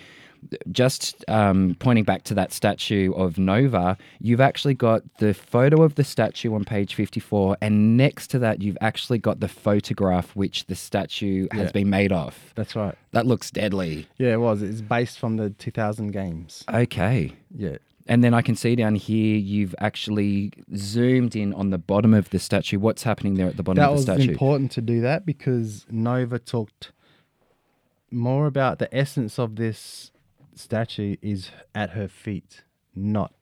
just 0.72 1.24
um, 1.28 1.76
pointing 1.80 2.04
back 2.04 2.24
to 2.24 2.34
that 2.36 2.52
statue 2.52 3.14
of 3.14 3.38
Nova, 3.38 3.98
you've 4.20 4.42
actually 4.42 4.74
got 4.74 5.04
the 5.18 5.34
photo 5.34 5.84
of 5.84 5.96
the 5.96 6.04
statue 6.04 6.54
on 6.54 6.66
page 6.66 6.96
54, 6.96 7.58
and 7.62 7.98
next 7.98 8.28
to 8.28 8.40
that, 8.40 8.62
you've 8.62 8.78
actually 8.82 9.20
got 9.20 9.40
the 9.40 9.48
photograph 9.48 10.36
which 10.36 10.66
the 10.66 10.76
statue 10.76 11.48
has 11.52 11.72
been 11.72 11.90
made 11.90 12.12
of. 12.12 12.54
That's 12.56 12.76
right. 12.76 12.96
That 13.12 13.26
looks 13.26 13.52
deadly. 13.52 14.08
Yeah, 14.18 14.34
it 14.34 14.40
was. 14.40 14.62
It's 14.62 14.82
based 14.82 15.20
from 15.20 15.38
the 15.38 15.50
2000 15.52 16.12
games. 16.12 16.64
Okay. 16.74 17.34
Yeah. 17.56 17.78
And 18.08 18.24
then 18.24 18.34
I 18.34 18.42
can 18.42 18.56
see 18.56 18.76
down 18.76 18.96
here 18.96 19.38
you've 19.38 19.74
actually 19.80 20.52
zoomed 20.76 21.36
in 21.36 21.54
on 21.54 21.72
the 21.72 21.80
bottom 21.80 22.14
of 22.14 22.30
the 22.30 22.38
statue. 22.38 22.78
What's 22.78 23.02
happening 23.02 23.34
there 23.36 23.48
at 23.48 23.58
the 23.58 23.64
bottom 23.64 23.82
that 23.82 23.90
of 23.90 23.98
the 23.98 24.02
statue? 24.04 24.22
It's 24.24 24.32
important 24.32 24.72
to 24.74 24.82
do 24.82 25.02
that 25.02 25.26
because 25.26 25.88
Nova 25.90 26.38
talked 26.38 26.92
more 28.12 28.46
about 28.46 28.78
the 28.78 28.96
essence 28.96 29.40
of 29.40 29.56
this 29.56 30.12
statue 30.56 31.16
is 31.22 31.52
at 31.74 31.92
her 31.92 32.08
feet, 32.08 32.64
not 32.96 33.34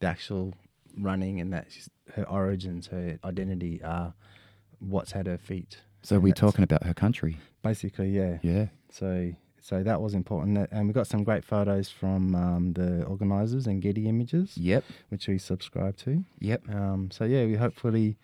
the 0.00 0.06
actual 0.06 0.54
running 0.98 1.40
and 1.40 1.52
that 1.52 1.68
her 2.14 2.28
origins, 2.28 2.88
her 2.88 3.18
identity 3.24 3.80
are 3.82 4.14
what's 4.78 5.14
at 5.14 5.26
her 5.26 5.38
feet. 5.38 5.78
So 6.02 6.16
And 6.16 6.24
we're 6.24 6.32
talking 6.34 6.62
about 6.64 6.84
her 6.84 6.94
country. 6.94 7.38
basically, 7.62 8.10
yeah. 8.10 8.38
Yeah. 8.42 8.66
So 8.90 9.32
so 9.62 9.82
that 9.82 10.00
was 10.00 10.14
important, 10.14 10.56
That- 10.56 10.72
and 10.72 10.86
we 10.86 10.94
got 10.94 11.06
some 11.06 11.22
great 11.22 11.44
photos 11.44 11.90
from 11.90 12.34
um, 12.34 12.72
the 12.72 13.04
organisers 13.04 13.66
and 13.66 13.82
Getty 13.82 14.08
Images, 14.08 14.56
Yep. 14.56 14.84
which 15.10 15.28
we 15.28 15.36
subscribe 15.36 15.98
to. 15.98 16.24
Yep. 16.38 16.68
Um, 16.70 17.10
so 17.10 17.24
yeah, 17.24 17.44
we 17.44 17.56
hopefully 17.56 18.16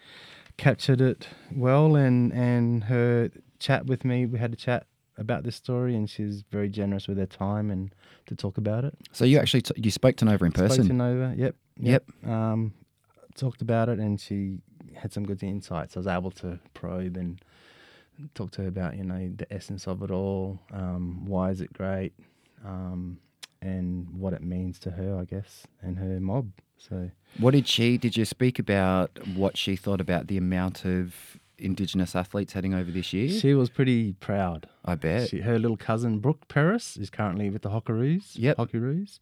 captured 0.57 1.03
it 1.03 1.29
well, 1.55 1.95
and 1.95 2.33
and 2.33 2.85
her 2.85 3.31
chat 3.59 3.85
with 3.85 4.03
me. 4.05 4.25
We 4.25 4.39
had 4.39 4.55
a 4.55 4.57
chat 4.57 4.87
about 5.19 5.45
this 5.45 5.57
story, 5.57 5.95
and 5.95 6.09
she's 6.09 6.43
very 6.51 6.69
generous 6.69 7.09
with 7.09 7.19
her 7.19 7.27
time 7.27 7.71
and 7.71 7.95
to 8.27 8.35
talk 8.35 8.59
about 8.59 8.85
it. 8.85 8.95
So 9.13 9.25
you 9.25 9.39
actually 9.39 9.63
t- 9.63 9.75
you 9.77 9.91
spoke 9.91 10.17
to 10.17 10.25
Nova 10.25 10.45
in 10.45 10.53
person. 10.53 10.85
Spoke 10.85 10.87
to. 10.89 10.93
Nova. 10.93 11.35
Yep. 11.37 11.57
Yep. 11.81 12.05
Um, 12.27 12.73
talked 13.35 13.63
about 13.63 13.89
it, 13.89 13.99
and 13.99 14.21
she 14.21 14.59
had 14.95 15.13
some 15.13 15.25
good 15.25 15.43
insights. 15.43 15.97
I 15.97 16.01
was 16.01 16.07
able 16.07 16.31
to 16.33 16.59
probe 16.75 17.17
and 17.17 17.41
talk 18.35 18.51
to 18.53 18.63
her 18.63 18.69
about 18.69 18.97
you 18.97 19.05
know 19.05 19.31
the 19.37 19.51
essence 19.53 19.87
of 19.87 20.03
it 20.03 20.11
all. 20.11 20.59
Um, 20.73 21.27
why 21.27 21.51
is 21.51 21.61
it 21.61 21.73
great? 21.73 22.13
Um, 22.65 23.19
and 23.63 24.09
what 24.19 24.33
it 24.33 24.43
means 24.43 24.79
to 24.81 24.91
her, 24.91 25.19
I 25.19 25.25
guess, 25.25 25.67
and 25.83 25.99
her 25.99 26.21
mob. 26.21 26.51
So 26.79 27.11
What 27.39 27.53
did 27.53 27.67
she? 27.67 27.97
Did 27.97 28.17
you 28.17 28.25
speak 28.25 28.59
about 28.59 29.19
what 29.35 29.57
she 29.57 29.77
thought 29.77 30.01
about 30.01 30.27
the 30.27 30.37
amount 30.37 30.85
of 30.85 31.39
Indigenous 31.59 32.15
athletes 32.15 32.53
heading 32.53 32.75
over 32.75 32.91
this 32.91 33.13
year? 33.13 33.29
she 33.29 33.55
was 33.55 33.71
pretty 33.71 34.13
proud. 34.15 34.69
I 34.85 34.95
bet. 34.95 35.29
She, 35.31 35.41
her 35.41 35.59
little 35.59 35.77
cousin 35.77 36.19
Brooke 36.19 36.49
Peris 36.49 36.97
is 36.97 37.11
currently 37.11 37.51
with 37.51 37.63
the 37.63 37.71
Hockeyroos. 37.71 38.33
Yep. 38.35 38.57
Hockeyroos. 38.59 39.21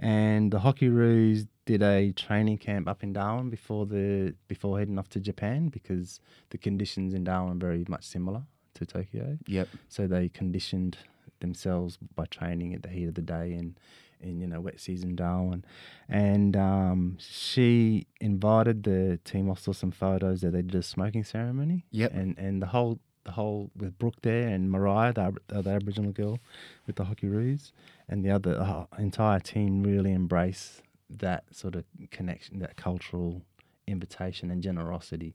And 0.00 0.52
the 0.52 0.60
Hockeyroos 0.60 1.48
did 1.66 1.82
a 1.82 2.12
training 2.12 2.58
camp 2.58 2.88
up 2.88 3.02
in 3.02 3.12
Darwin 3.12 3.50
before 3.50 3.84
the 3.84 4.34
before 4.46 4.78
heading 4.78 4.98
off 4.98 5.08
to 5.10 5.20
Japan 5.20 5.68
because 5.68 6.20
the 6.50 6.58
conditions 6.58 7.14
in 7.14 7.24
Darwin 7.24 7.56
are 7.56 7.66
very 7.66 7.84
much 7.88 8.04
similar 8.04 8.42
to 8.74 8.86
Tokyo. 8.86 9.38
Yep. 9.46 9.68
So 9.88 10.06
they 10.06 10.28
conditioned 10.28 10.98
themselves 11.40 11.98
by 12.14 12.26
training 12.26 12.74
at 12.74 12.82
the 12.82 12.88
heat 12.88 13.08
of 13.08 13.14
the 13.14 13.22
day 13.22 13.52
in, 13.52 13.76
in 14.20 14.40
you 14.40 14.46
know 14.46 14.60
wet 14.60 14.80
season 14.80 15.14
Darwin, 15.14 15.64
and 16.08 16.56
um, 16.56 17.16
she 17.20 18.06
invited 18.20 18.84
the 18.84 19.18
team. 19.24 19.50
I 19.50 19.54
saw 19.54 19.72
some 19.72 19.90
photos 19.90 20.40
that 20.40 20.50
they 20.52 20.62
did 20.62 20.74
a 20.74 20.82
smoking 20.82 21.24
ceremony. 21.24 21.84
Yep. 21.90 22.14
And 22.14 22.38
and 22.38 22.62
the 22.62 22.66
whole 22.66 22.98
the 23.24 23.32
whole 23.32 23.70
with 23.76 23.98
Brooke 23.98 24.22
there 24.22 24.48
and 24.48 24.70
Mariah, 24.70 25.12
the, 25.12 25.34
uh, 25.54 25.62
the 25.62 25.70
Aboriginal 25.70 26.12
girl 26.12 26.38
with 26.86 26.96
the 26.96 27.04
Hockeyroos, 27.04 27.72
and 28.08 28.24
the 28.24 28.30
other 28.30 28.58
uh, 28.58 28.86
entire 28.98 29.38
team 29.40 29.82
really 29.82 30.12
embrace 30.12 30.82
that 31.10 31.44
sort 31.52 31.74
of 31.74 31.84
connection, 32.10 32.58
that 32.60 32.76
cultural 32.76 33.42
invitation 33.86 34.50
and 34.50 34.62
generosity 34.62 35.34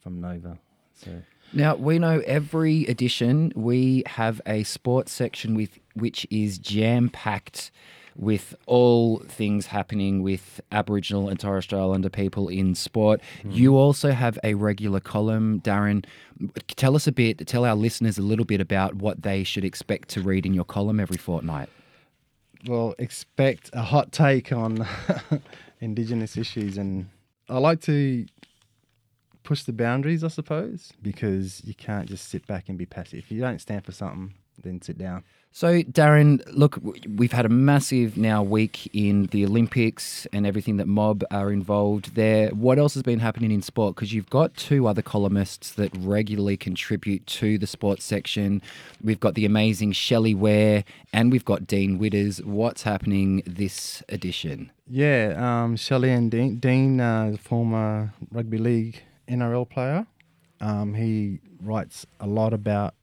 from 0.00 0.20
Nova. 0.20 0.58
So. 0.94 1.22
Now 1.52 1.74
we 1.74 1.98
know 1.98 2.22
every 2.26 2.84
edition 2.86 3.52
we 3.54 4.04
have 4.06 4.40
a 4.46 4.62
sports 4.62 5.12
section 5.12 5.54
with 5.54 5.78
which 5.94 6.26
is 6.30 6.58
jam 6.58 7.08
packed 7.08 7.70
with 8.16 8.54
all 8.66 9.18
things 9.28 9.66
happening 9.66 10.22
with 10.22 10.60
Aboriginal 10.70 11.28
and 11.28 11.38
Torres 11.38 11.64
Strait 11.64 11.78
Islander 11.78 12.08
people 12.08 12.48
in 12.48 12.74
sport. 12.74 13.20
Mm-hmm. 13.38 13.50
You 13.52 13.76
also 13.76 14.12
have 14.12 14.38
a 14.44 14.54
regular 14.54 15.00
column, 15.00 15.60
Darren. 15.60 16.04
Tell 16.76 16.94
us 16.96 17.06
a 17.06 17.12
bit, 17.12 17.44
tell 17.46 17.64
our 17.64 17.74
listeners 17.74 18.18
a 18.18 18.22
little 18.22 18.44
bit 18.44 18.60
about 18.60 18.96
what 18.96 19.22
they 19.22 19.44
should 19.44 19.64
expect 19.64 20.08
to 20.10 20.20
read 20.20 20.46
in 20.46 20.54
your 20.54 20.64
column 20.64 21.00
every 21.00 21.16
fortnight. 21.16 21.68
well, 22.66 22.94
expect 22.98 23.70
a 23.72 23.82
hot 23.82 24.12
take 24.12 24.52
on 24.52 24.86
Indigenous 25.80 26.36
issues, 26.36 26.78
and 26.78 27.10
I 27.48 27.58
like 27.58 27.80
to 27.82 28.26
push 29.42 29.64
the 29.64 29.72
boundaries, 29.72 30.24
I 30.24 30.28
suppose, 30.28 30.92
because 31.02 31.62
you 31.64 31.74
can't 31.74 32.08
just 32.08 32.28
sit 32.28 32.46
back 32.46 32.68
and 32.68 32.78
be 32.78 32.86
passive. 32.86 33.18
If 33.18 33.30
you 33.30 33.40
don't 33.40 33.60
stand 33.60 33.84
for 33.84 33.92
something, 33.92 34.34
then 34.62 34.80
sit 34.80 34.96
down. 34.98 35.24
So, 35.56 35.84
Darren, 35.84 36.42
look, 36.52 36.80
we've 37.08 37.30
had 37.30 37.46
a 37.46 37.48
massive 37.48 38.16
now 38.16 38.42
week 38.42 38.90
in 38.92 39.26
the 39.26 39.44
Olympics 39.44 40.26
and 40.32 40.48
everything 40.48 40.78
that 40.78 40.88
Mob 40.88 41.22
are 41.30 41.52
involved 41.52 42.16
there. 42.16 42.48
What 42.48 42.76
else 42.76 42.94
has 42.94 43.04
been 43.04 43.20
happening 43.20 43.52
in 43.52 43.62
sport? 43.62 43.94
Because 43.94 44.12
you've 44.12 44.28
got 44.28 44.56
two 44.56 44.88
other 44.88 45.00
columnists 45.00 45.70
that 45.74 45.92
regularly 45.96 46.56
contribute 46.56 47.24
to 47.28 47.56
the 47.56 47.68
sports 47.68 48.02
section. 48.02 48.62
We've 49.00 49.20
got 49.20 49.36
the 49.36 49.44
amazing 49.44 49.92
Shelley 49.92 50.34
Ware 50.34 50.82
and 51.12 51.30
we've 51.30 51.44
got 51.44 51.68
Dean 51.68 52.00
Widders. 52.00 52.44
What's 52.44 52.82
happening 52.82 53.44
this 53.46 54.02
edition? 54.08 54.72
Yeah, 54.88 55.34
um, 55.38 55.76
Shelley 55.76 56.10
and 56.10 56.32
Dean. 56.32 56.56
Dean, 56.56 57.00
uh, 57.00 57.36
former 57.40 58.12
rugby 58.32 58.58
league 58.58 59.04
NRL 59.28 59.70
player. 59.70 60.08
Um, 60.60 60.94
he 60.94 61.38
writes 61.62 62.06
a 62.18 62.26
lot 62.26 62.52
about 62.52 62.94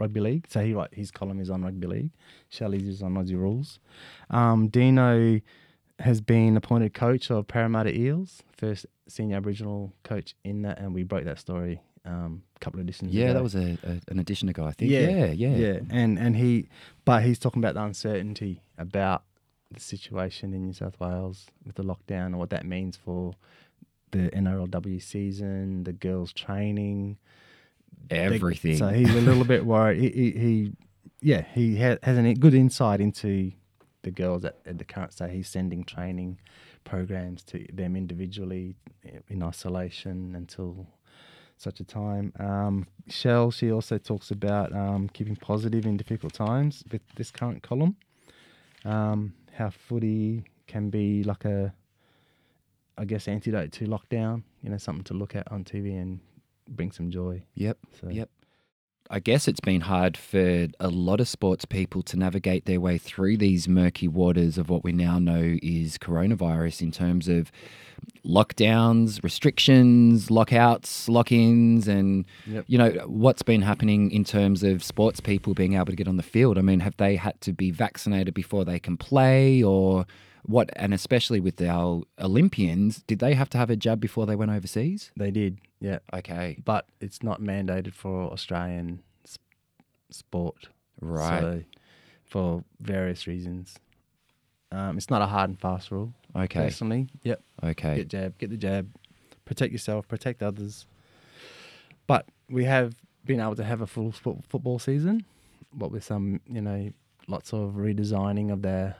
rugby 0.00 0.20
league. 0.20 0.46
So 0.48 0.64
he 0.64 0.74
write 0.74 0.94
his 0.94 1.10
column 1.10 1.40
is 1.40 1.50
on 1.50 1.62
rugby 1.62 1.86
league. 1.86 2.10
Shelley's 2.48 2.86
is 2.86 3.02
on 3.02 3.14
Aussie 3.14 3.36
rules. 3.36 3.78
Um, 4.30 4.68
Dino 4.68 5.40
has 6.00 6.20
been 6.20 6.56
appointed 6.56 6.94
coach 6.94 7.30
of 7.30 7.46
Parramatta 7.46 7.96
Eels, 7.96 8.42
first 8.56 8.86
senior 9.06 9.36
Aboriginal 9.36 9.92
coach 10.02 10.34
in 10.44 10.62
that, 10.62 10.78
and 10.78 10.94
we 10.94 11.02
broke 11.02 11.24
that 11.24 11.38
story 11.38 11.82
um, 12.04 12.42
a 12.56 12.58
couple 12.60 12.80
of 12.80 12.84
editions 12.84 13.12
ago. 13.12 13.20
Yeah, 13.20 13.30
ago. 13.30 13.34
that 13.34 13.42
was 13.42 13.54
a, 13.54 13.78
a, 13.84 14.00
an 14.08 14.18
edition 14.18 14.48
ago, 14.48 14.64
I 14.64 14.72
think. 14.72 14.90
Yeah, 14.90 15.26
yeah. 15.26 15.56
yeah. 15.56 15.80
And 15.90 16.18
and 16.18 16.36
he, 16.36 16.68
but 17.04 17.22
he's 17.22 17.38
talking 17.38 17.62
about 17.62 17.74
the 17.74 17.82
uncertainty 17.82 18.62
about 18.78 19.24
the 19.72 19.80
situation 19.80 20.52
in 20.54 20.66
New 20.66 20.72
South 20.72 20.98
Wales 20.98 21.46
with 21.64 21.76
the 21.76 21.84
lockdown 21.84 22.26
and 22.26 22.38
what 22.38 22.50
that 22.50 22.64
means 22.64 22.96
for 22.96 23.34
the 24.10 24.30
NRLW 24.30 25.00
season, 25.00 25.84
the 25.84 25.92
girls' 25.92 26.32
training, 26.32 27.18
they- 28.08 28.16
Everything. 28.18 28.76
So 28.76 28.88
he's 28.88 29.14
a 29.14 29.20
little 29.20 29.44
bit 29.44 29.64
worried. 29.64 30.00
He, 30.00 30.10
he, 30.10 30.30
he 30.38 30.72
yeah, 31.22 31.44
he 31.54 31.76
ha- 31.80 31.98
has 32.02 32.16
a 32.18 32.34
good 32.34 32.54
insight 32.54 33.00
into 33.00 33.52
the 34.02 34.10
girls 34.10 34.44
at, 34.44 34.56
at 34.66 34.78
the 34.78 34.84
current 34.84 35.12
state. 35.12 35.30
He's 35.30 35.48
sending 35.48 35.84
training 35.84 36.38
programs 36.84 37.42
to 37.44 37.66
them 37.72 37.94
individually 37.96 38.74
in 39.28 39.42
isolation 39.42 40.34
until 40.34 40.86
such 41.58 41.78
a 41.80 41.84
time. 41.84 42.32
Um, 42.38 42.86
Shell, 43.08 43.50
she 43.50 43.70
also 43.70 43.98
talks 43.98 44.30
about 44.30 44.74
um, 44.74 45.08
keeping 45.10 45.36
positive 45.36 45.84
in 45.84 45.98
difficult 45.98 46.32
times 46.32 46.82
with 46.90 47.02
this 47.16 47.30
current 47.30 47.62
column. 47.62 47.96
Um, 48.86 49.34
how 49.52 49.68
footy 49.68 50.44
can 50.66 50.88
be 50.88 51.22
like 51.22 51.44
a, 51.44 51.74
I 52.96 53.04
guess, 53.04 53.28
antidote 53.28 53.72
to 53.72 53.84
lockdown. 53.86 54.42
You 54.62 54.70
know, 54.70 54.78
something 54.78 55.04
to 55.04 55.14
look 55.14 55.34
at 55.36 55.50
on 55.52 55.64
TV 55.64 56.00
and 56.00 56.20
bring 56.70 56.92
some 56.92 57.10
joy. 57.10 57.42
Yep. 57.54 57.78
So 58.00 58.08
Yep. 58.08 58.30
I 59.12 59.18
guess 59.18 59.48
it's 59.48 59.58
been 59.58 59.80
hard 59.80 60.16
for 60.16 60.68
a 60.78 60.88
lot 60.88 61.20
of 61.20 61.26
sports 61.26 61.64
people 61.64 62.00
to 62.04 62.16
navigate 62.16 62.66
their 62.66 62.80
way 62.80 62.96
through 62.96 63.38
these 63.38 63.66
murky 63.66 64.06
waters 64.06 64.56
of 64.56 64.70
what 64.70 64.84
we 64.84 64.92
now 64.92 65.18
know 65.18 65.56
is 65.62 65.98
coronavirus 65.98 66.80
in 66.82 66.92
terms 66.92 67.26
of 67.26 67.50
lockdowns, 68.24 69.22
restrictions, 69.24 70.30
lockouts, 70.30 71.08
lock 71.08 71.32
ins, 71.32 71.88
and, 71.88 72.24
Yep. 72.46 72.64
you 72.68 72.78
know, 72.78 72.90
what's 73.06 73.42
been 73.42 73.62
happening 73.62 74.10
in 74.10 74.24
terms 74.24 74.62
of 74.62 74.82
sports 74.84 75.20
people 75.20 75.54
being 75.54 75.74
able 75.74 75.86
to 75.86 75.96
get 75.96 76.06
on 76.08 76.16
the 76.16 76.22
field. 76.22 76.58
I 76.58 76.62
mean, 76.62 76.80
have 76.80 76.96
they 76.96 77.16
had 77.16 77.40
to 77.42 77.52
be 77.52 77.70
vaccinated 77.70 78.34
before 78.34 78.64
they 78.64 78.78
can 78.78 78.96
play 78.96 79.62
or 79.62 80.06
what? 80.44 80.70
And 80.76 80.92
especially 80.94 81.40
with 81.40 81.60
our 81.62 82.02
Olympians, 82.18 83.02
did 83.06 83.18
they 83.18 83.34
have 83.34 83.50
to 83.50 83.58
have 83.58 83.70
a 83.70 83.76
jab 83.76 84.00
before 84.00 84.26
they 84.26 84.36
went 84.36 84.50
overseas? 84.50 85.10
They 85.16 85.30
did, 85.30 85.58
yeah. 85.80 85.98
Okay. 86.12 86.58
But 86.64 86.86
it's 87.00 87.22
not 87.22 87.40
mandated 87.40 87.94
for 87.94 88.30
Australian 88.32 89.02
s- 89.24 89.38
sport. 90.10 90.68
Right. 91.00 91.40
So, 91.40 91.62
for 92.24 92.64
various 92.80 93.26
reasons. 93.26 93.76
Um, 94.72 94.96
it's 94.96 95.10
not 95.10 95.20
a 95.20 95.26
hard 95.26 95.50
and 95.50 95.58
fast 95.60 95.90
rule. 95.90 96.12
Okay. 96.36 96.60
Personally, 96.62 97.08
yep. 97.24 97.42
Okay. 97.62 97.96
Get 97.96 98.08
jab, 98.08 98.38
get 98.38 98.50
the 98.50 98.56
jab, 98.56 98.88
protect 99.44 99.72
yourself, 99.72 100.06
protect 100.06 100.42
others. 100.42 100.86
But 102.06 102.26
we 102.48 102.64
have 102.64 102.94
been 103.24 103.40
able 103.40 103.56
to 103.56 103.64
have 103.64 103.80
a 103.80 103.86
full 103.86 104.12
fo- 104.12 104.42
football 104.48 104.78
season, 104.78 105.24
what 105.72 105.90
with 105.90 106.04
some, 106.04 106.40
you 106.46 106.60
know, 106.60 106.92
lots 107.26 107.52
of 107.52 107.72
redesigning 107.74 108.52
of 108.52 108.62
their 108.62 108.94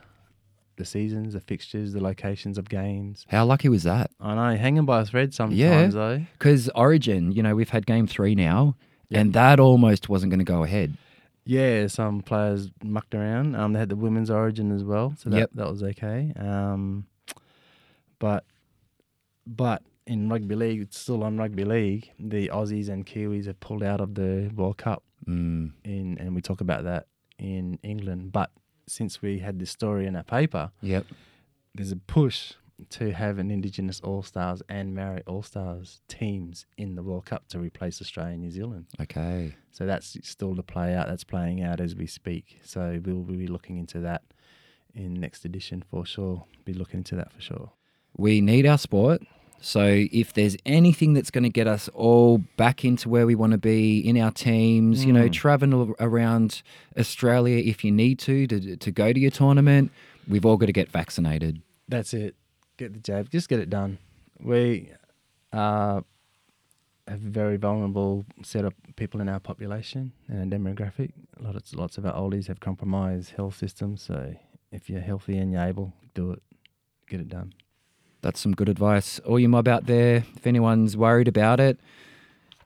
the 0.81 0.85
seasons, 0.85 1.33
the 1.33 1.39
fixtures, 1.39 1.93
the 1.93 2.01
locations 2.01 2.57
of 2.57 2.67
games. 2.67 3.25
How 3.29 3.45
lucky 3.45 3.69
was 3.69 3.83
that? 3.83 4.09
I 4.19 4.33
know, 4.35 4.57
hanging 4.57 4.85
by 4.85 5.01
a 5.01 5.05
thread 5.05 5.33
sometimes 5.33 5.57
Yeah. 5.59 5.87
though. 5.87 6.25
Because 6.37 6.69
Origin, 6.75 7.31
you 7.31 7.43
know, 7.43 7.55
we've 7.55 7.69
had 7.69 7.85
game 7.85 8.07
three 8.07 8.33
now, 8.35 8.75
and 9.11 9.33
that 9.33 9.59
almost 9.59 10.09
wasn't 10.09 10.31
going 10.31 10.39
to 10.39 10.45
go 10.45 10.63
ahead. 10.63 10.97
Yeah, 11.45 11.87
some 11.87 12.21
players 12.21 12.69
mucked 12.83 13.13
around. 13.15 13.55
Um, 13.55 13.73
they 13.73 13.79
had 13.79 13.89
the 13.89 13.95
women's 13.95 14.29
origin 14.29 14.71
as 14.71 14.83
well, 14.83 15.13
so 15.17 15.29
that, 15.29 15.37
Yep. 15.37 15.49
that 15.55 15.69
was 15.69 15.83
okay. 15.83 16.33
Um, 16.35 17.05
but 18.19 18.45
but 19.47 19.81
in 20.07 20.29
rugby 20.29 20.55
league, 20.55 20.81
it's 20.81 20.97
still 20.97 21.23
on 21.23 21.37
rugby 21.37 21.63
league. 21.65 22.11
The 22.19 22.49
Aussies 22.49 22.89
and 22.89 23.05
Kiwis 23.05 23.45
have 23.47 23.59
pulled 23.59 23.83
out 23.83 23.99
of 24.01 24.15
the 24.15 24.51
World 24.55 24.77
Cup 24.77 25.03
Mm. 25.27 25.71
in, 25.83 26.17
and 26.19 26.33
we 26.35 26.41
talk 26.41 26.61
about 26.61 26.83
that 26.85 27.05
in 27.37 27.77
England. 27.83 28.31
But 28.31 28.49
since 28.91 29.21
we 29.21 29.39
had 29.39 29.59
this 29.59 29.71
story 29.71 30.05
in 30.05 30.15
our 30.15 30.23
paper, 30.23 30.71
Yep. 30.81 31.05
there's 31.73 31.91
a 31.91 31.95
push 31.95 32.53
to 32.89 33.11
have 33.11 33.37
an 33.37 33.51
Indigenous 33.51 33.99
All 34.01 34.23
Stars 34.23 34.63
and 34.67 34.95
Maori 34.95 35.21
All 35.27 35.43
Stars 35.43 36.01
teams 36.07 36.65
in 36.77 36.95
the 36.95 37.03
World 37.03 37.25
Cup 37.25 37.47
to 37.49 37.59
replace 37.59 38.01
Australia 38.01 38.33
and 38.33 38.41
New 38.41 38.49
Zealand. 38.51 38.87
Okay. 38.99 39.55
So 39.71 39.85
that's 39.85 40.17
still 40.23 40.55
to 40.55 40.63
play 40.63 40.95
out. 40.95 41.07
That's 41.07 41.23
playing 41.23 41.61
out 41.61 41.79
as 41.79 41.95
we 41.95 42.07
speak. 42.07 42.59
So 42.63 42.99
we'll 43.05 43.21
be 43.21 43.47
looking 43.47 43.77
into 43.77 43.99
that 43.99 44.23
in 44.95 45.13
next 45.13 45.45
edition 45.45 45.83
for 45.89 46.05
sure. 46.05 46.45
Be 46.65 46.73
looking 46.73 46.99
into 47.01 47.15
that 47.15 47.31
for 47.31 47.39
sure. 47.41 47.71
We 48.17 48.41
need 48.41 48.65
our 48.65 48.79
sport. 48.79 49.21
So 49.63 50.05
if 50.11 50.33
there's 50.33 50.57
anything 50.65 51.13
that's 51.13 51.29
going 51.29 51.43
to 51.43 51.49
get 51.49 51.67
us 51.67 51.87
all 51.89 52.39
back 52.57 52.83
into 52.83 53.07
where 53.09 53.25
we 53.27 53.35
want 53.35 53.51
to 53.51 53.57
be 53.59 53.99
in 53.99 54.17
our 54.17 54.31
teams, 54.31 55.05
you 55.05 55.13
know, 55.13 55.27
Mm. 55.29 55.33
traveling 55.33 55.93
around 55.99 56.63
Australia 56.97 57.57
if 57.57 57.83
you 57.83 57.91
need 57.91 58.17
to, 58.19 58.47
to 58.47 58.75
to 58.77 58.91
go 58.91 59.13
to 59.13 59.19
your 59.19 59.31
tournament, 59.31 59.91
we've 60.27 60.45
all 60.45 60.57
got 60.57 60.65
to 60.65 60.73
get 60.73 60.89
vaccinated. 60.91 61.61
That's 61.87 62.13
it. 62.13 62.35
Get 62.77 62.93
the 62.93 62.99
jab. 62.99 63.29
Just 63.29 63.49
get 63.49 63.59
it 63.59 63.69
done. 63.69 63.99
We 64.39 64.89
uh, 65.53 66.01
have 67.07 67.23
a 67.25 67.29
very 67.41 67.57
vulnerable 67.57 68.25
set 68.43 68.65
of 68.65 68.73
people 68.95 69.21
in 69.21 69.29
our 69.29 69.39
population 69.39 70.11
and 70.27 70.39
our 70.41 70.59
demographic. 70.59 71.11
A 71.39 71.43
lot 71.43 71.55
of 71.55 71.63
lots 71.75 71.97
of 71.99 72.05
our 72.05 72.13
oldies 72.13 72.47
have 72.47 72.59
compromised 72.59 73.31
health 73.31 73.55
systems. 73.57 74.01
So 74.01 74.35
if 74.71 74.89
you're 74.89 75.01
healthy 75.01 75.37
and 75.37 75.51
you're 75.51 75.61
able, 75.63 75.93
do 76.15 76.31
it. 76.31 76.41
Get 77.07 77.19
it 77.19 77.29
done. 77.29 77.53
That's 78.21 78.39
some 78.39 78.53
good 78.53 78.69
advice. 78.69 79.19
All 79.19 79.39
you 79.39 79.49
mob 79.49 79.67
out 79.67 79.87
there, 79.87 80.23
if 80.35 80.45
anyone's 80.45 80.95
worried 80.95 81.27
about 81.27 81.59
it, 81.59 81.79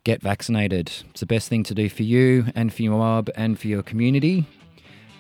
get 0.03 0.21
vaccinated. 0.21 0.91
It's 1.09 1.21
the 1.21 1.25
best 1.25 1.49
thing 1.49 1.63
to 1.63 1.73
do 1.73 1.89
for 1.89 2.03
you 2.03 2.45
and 2.55 2.73
for 2.73 2.83
your 2.83 2.97
mob 2.97 3.29
and 3.35 3.57
for 3.57 3.67
your 3.67 3.81
community. 3.83 4.45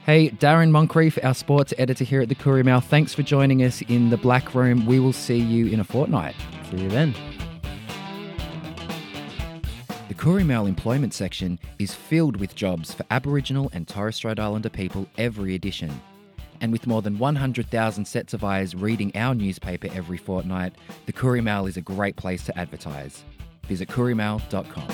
Hey, 0.05 0.29
Darren 0.29 0.69
Moncrieff, 0.69 1.17
our 1.23 1.33
sports 1.33 1.73
editor 1.79 2.03
here 2.03 2.21
at 2.21 2.29
the 2.29 2.35
Koori 2.35 2.63
Mail, 2.63 2.79
thanks 2.79 3.13
for 3.13 3.23
joining 3.23 3.63
us 3.63 3.81
in 3.83 4.11
the 4.11 4.17
Black 4.17 4.53
Room. 4.53 4.85
We 4.85 4.99
will 4.99 5.13
see 5.13 5.39
you 5.39 5.67
in 5.67 5.79
a 5.79 5.83
fortnight. 5.83 6.35
See 6.69 6.77
you 6.77 6.89
then. 6.89 7.15
The 10.07 10.13
Koori 10.13 10.45
Mail 10.45 10.67
employment 10.67 11.13
section 11.13 11.59
is 11.79 11.95
filled 11.95 12.37
with 12.37 12.53
jobs 12.55 12.93
for 12.93 13.05
Aboriginal 13.09 13.71
and 13.73 13.87
Torres 13.87 14.17
Strait 14.17 14.37
Islander 14.37 14.69
people 14.69 15.07
every 15.17 15.55
edition. 15.55 15.99
And 16.61 16.71
with 16.71 16.87
more 16.87 17.01
than 17.01 17.19
100,000 17.19 18.05
sets 18.05 18.33
of 18.33 18.43
eyes 18.43 18.75
reading 18.75 19.11
our 19.15 19.35
newspaper 19.35 19.87
every 19.93 20.17
fortnight, 20.17 20.73
the 21.05 21.13
Koori 21.13 21.43
Mail 21.43 21.65
is 21.67 21.77
a 21.77 21.81
great 21.81 22.15
place 22.15 22.43
to 22.45 22.57
advertise. 22.57 23.23
Visit 23.67 23.89
koorimail.com. 23.89 24.87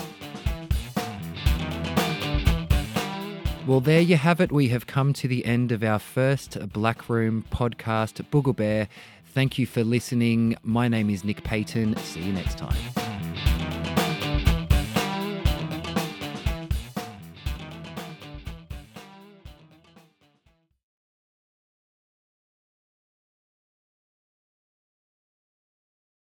Well, 3.66 3.80
there 3.80 4.00
you 4.00 4.16
have 4.16 4.40
it. 4.40 4.50
We 4.50 4.68
have 4.68 4.88
come 4.88 5.12
to 5.12 5.28
the 5.28 5.46
end 5.46 5.70
of 5.70 5.84
our 5.84 6.00
first 6.00 6.58
Black 6.72 7.08
Room 7.08 7.44
podcast, 7.52 8.20
Boogle 8.30 8.56
Bear. 8.56 8.88
Thank 9.26 9.56
you 9.56 9.66
for 9.66 9.84
listening. 9.84 10.56
My 10.64 10.88
name 10.88 11.08
is 11.08 11.22
Nick 11.22 11.44
Paton. 11.44 11.96
See 11.98 12.20
you 12.20 12.32
next 12.32 12.58
time. 12.58 13.11